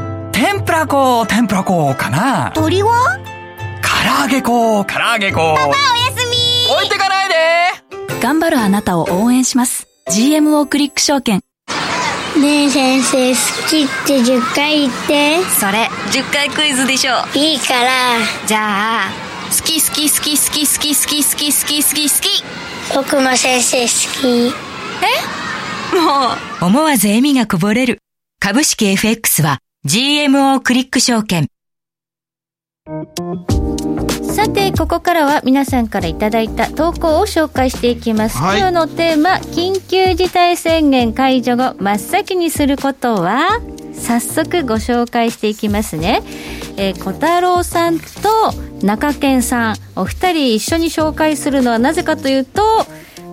[0.41, 2.51] 天ぷら粉、天ぷら粉かな？
[2.55, 3.19] 鳥は？
[3.83, 5.37] 唐揚げ粉、唐揚げ粉。
[5.37, 5.75] パパおや
[6.17, 7.35] すみ置いてかないで
[8.19, 9.85] 頑張るあなたを応援します。
[10.09, 11.41] GMO クリック証券。
[12.41, 15.43] ねえ先生、好きって10回言って。
[15.59, 17.23] それ、10回クイズでしょ。
[17.35, 17.91] いいから。
[18.47, 19.09] じゃあ、
[19.55, 22.43] 好き好き好き好き好き好き好き好き好き好き。
[22.95, 23.87] 僕も先生好
[24.19, 24.55] き。
[25.93, 25.95] え？
[25.95, 26.33] も
[26.63, 26.65] う。
[26.65, 27.99] 思わず笑みがこぼれる。
[28.39, 31.47] 株式 FX は GMO クリック証券。
[34.21, 38.37] さて、ここからは皆さんからいただいた投稿を紹介していきます。
[38.37, 43.59] はい、今日のテーマ、緊急事態宣言解除後、真っ先にすることは？
[43.95, 46.21] 早速ご紹介していきますね。
[46.77, 48.05] えー、小太郎さんと
[48.85, 52.61] 中堅さん、お二人一緒に紹介するのはなぜかというと、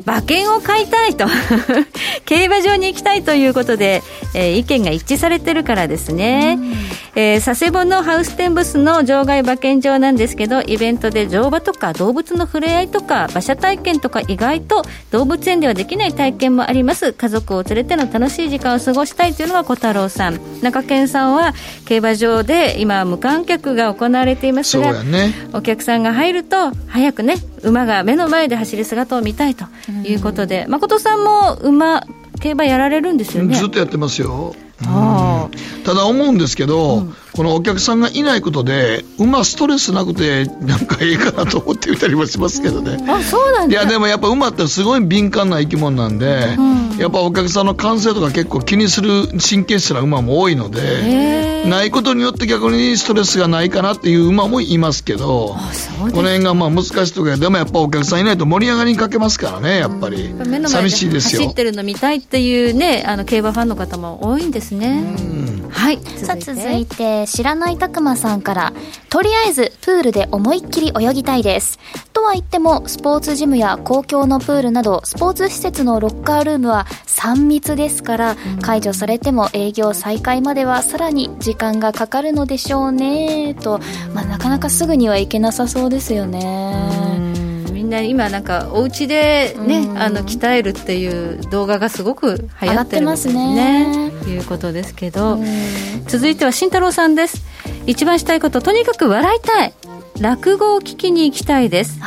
[0.09, 1.27] 馬券を買いたいと。
[2.25, 4.03] 競馬場に行きたいということで、
[4.35, 6.59] えー、意見が一致されてるからですね、
[7.15, 17.13] えー、佐世保のハウステンボスの場外馬券場なんですけどイベントで乗馬とか動物の触れ合いとか馬車体験とか意外と動物園ではできない体験もあります。
[17.13, 20.41] 家族を連れての楽しい時間を過ごしたいというのが小太郎さん。
[20.63, 21.55] 中堅さんは
[21.87, 29.65] 競馬場で今無観客が行われていますが、ね、お客さんが入ると早くね馬が目の前で走る姿を見たいと
[30.05, 32.03] いうことで、誠さんも馬
[32.41, 33.57] 競馬やられるんですよね？
[33.57, 34.55] ずっとやってますよ。
[35.85, 42.99] ただ思うんですけど、うん、このお客さんがいないことで馬ストレスなくてなんかいいかなと思ってみたりもしますけどね。
[43.09, 46.61] あそうなんいやでもやっぱ馬ってすごい敏感な生き物なんで、う
[46.97, 55.55] ん、やっぱお客さんの感性とか結構気にする神経質な馬も多いのでないことによって逆にストレスがないかなっていう馬もいますけど
[56.01, 60.35] この辺がまあ難しいとかでもやっぱお客さんいないと盛り上がりにかけますからねやっぱり。
[60.67, 61.43] 寂しいですよ。
[61.43, 65.05] 走ってるの見たいっていうねあの競馬ファンの方も多いんですね。
[65.71, 65.99] はい。
[66.17, 68.73] さあ続いて知らないたくまさんから
[69.09, 71.79] とりあえずプールで思いっきり泳ぎたいです。
[72.13, 83.79] とは言ってもスポーツジムや公共のプールなどスポーツ施設のロッカールームは3密ですから解除されても営業再開まではさらに時間がかかるのでしょうねと、
[84.15, 87.48] まあ、なかなかすぐには行けなさそうですよね。
[87.89, 94.11] な今なんかお家でね、うん、あの鍛えるっていう動画がすごく流行ってますね。
[94.23, 95.39] ということですけど、
[96.07, 97.45] 続いては慎太郎さんです。
[97.87, 99.73] 一番したいこととにかく笑いたい。
[100.21, 102.01] 落語を聞きに行きたいです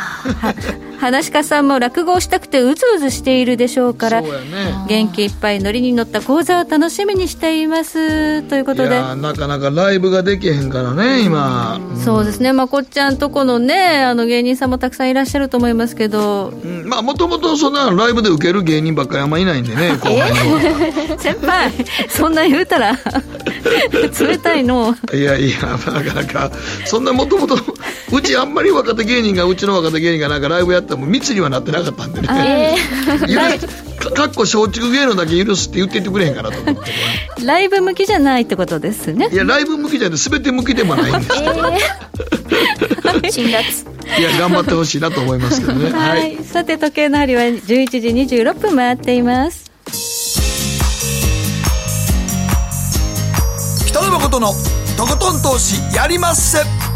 [1.01, 4.29] 話家さんも落語をしたくてうずうずしているでしょうから、ね、
[4.87, 8.43] 元気いっぱいノリに乗った講座を楽しみにしています。
[8.43, 9.01] ということで。
[9.01, 12.53] なかなかライブができへんからね今、うん、そうですね。
[12.53, 19.97] まこっちゃんとこのねあの芸人さんもたくさんいらっしゃると思いますけど、うん、まあもともとそんなライブで受ける芸人ばっかりあんまいないんでね
[21.17, 21.71] 先輩
[22.09, 22.95] そんな言うたら
[24.19, 24.95] 冷たいの。
[25.13, 26.51] いやいやなかなか。
[26.85, 27.55] そんなもともと
[28.11, 32.75] うちあんまり若手芸人がうちの若手芸人がなんかライブやっても密にはなってなかったんでね、
[33.99, 36.91] かっこ松竹芸能だけ許すって言っててくれへんかなと思って
[37.45, 39.29] ライブ向きじゃないってことですね。
[39.31, 41.39] いやライブ向きじゃなくて全て向きでもないんです。
[41.39, 47.65] けど、えー、辛 辣いや頑張ってほしいなと思いますけどね、はい、さて時計の針は11
[48.25, 49.71] 時26分回っています。
[53.87, 54.53] 北野誠の
[54.97, 56.90] とことん投資やりまっせ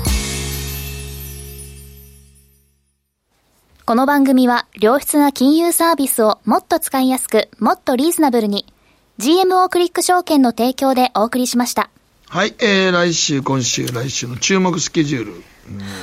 [3.88, 8.66] この番組は良質な金融サービスをもっと使いやすく、もっとリーズナブルに
[9.20, 11.92] GMO クリック証券の提供でお送りしました。
[12.28, 15.44] はい、えー、来週、今週、来週の注目スケジュール。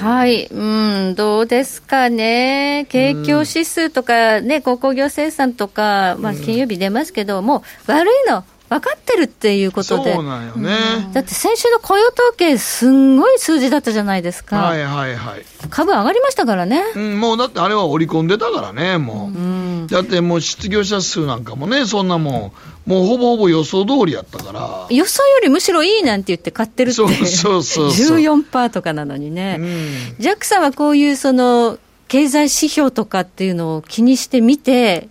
[0.00, 19.40] はい、うん、どうですかね、景況指数とかね、鉱工業生産とか、まあ、金曜日出ますけど、もう悪いの、分かってるっていうことで、そうなんよね、うん、だって先週の雇用統計、すんごい数字だったじゃないですか、はいはいはい、株上がりましたからね、うん、もうだってあれは織り込んでたからね、もう、う
[19.84, 22.52] ん、だってもう失業者数なんかもね、そんなも
[22.86, 35.08] ん、もうほぼほぼ予想通りやったから、予想よりむしろいいなんて言って買ってるって、そうそうそう14%とかなのにね、うん、ジャックさんはこういうその経済指標とかっていうのを気にしてみて、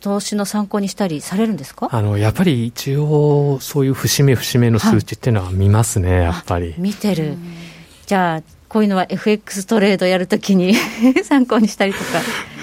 [0.00, 1.88] 投資の参考にしたりされるんですか？
[1.90, 6.74] あのやっぱり一応、そういう節目節目の数値っていうのは見ますね、やっぱり。
[6.78, 7.34] 見てる、
[8.06, 10.74] じゃあ、こういうのは FX トレードやるときに
[11.24, 12.04] 参考にしたりとか。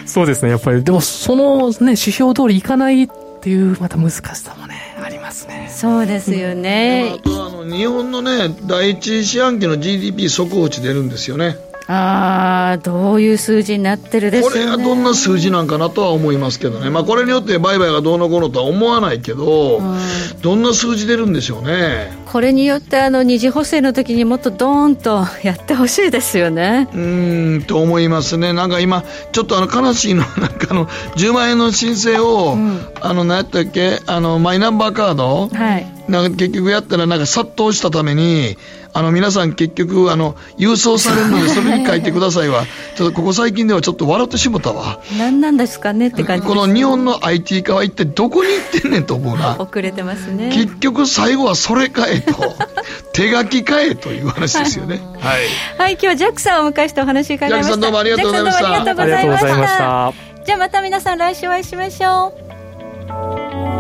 [0.05, 3.09] そうですね、やっぱり、でもその、ね、指標通りいかないっ
[3.41, 5.71] ていう、また難しさもね、ありますね。
[5.73, 7.13] そうですよね。
[7.15, 11.55] あとあの日本のね、第一四半期の GDP 速報値出るんですよね。
[11.87, 19.97] ああどういう数字になってるでしょう、ね、これがどんな数字なんかなとは思いますけどね、まあ、これによって売買がどうのこうのとは思わないけど、うん、
[20.41, 22.23] どんな数字出るんでしょうね。
[22.25, 26.89] これによってあの二次補正の時にもっとドーンとやってほしいですよね。
[26.93, 28.53] うんと思いますね。
[28.53, 38.57] なんか今ちょっとあの悲しいのなんかあの 10万円の申請を、うん、あの何やったっけあのマイナンバーカード、はい、なんか結局やったらなんか殺到したために
[38.93, 42.65] あの皆さん結局あの郵送されるのでそれに書いてくださいは
[42.95, 45.01] ちょっとここ最近ではちょっと笑ってしもたわ。
[45.17, 49.57] 何なんですかねって感じ、この日本の IT 化は一体どこに行ってんねんと思うな。
[49.59, 50.51] 遅れてますね。
[50.53, 52.33] 結局最後はそれかえと
[53.13, 55.01] 手書きかえという話ですよね。
[55.19, 55.41] はい、
[55.77, 57.49] はい、今日はジャックさんをお迎えしてお話伺いました。
[57.49, 58.67] ジャックさんどうもありがとうございました。
[58.67, 60.13] ありがとうございました。
[60.45, 62.33] じゃあまた皆さん来週お会いしましょ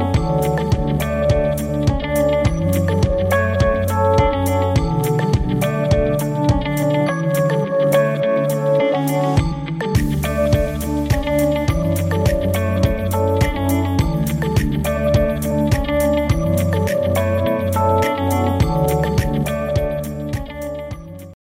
[0.09, 0.12] う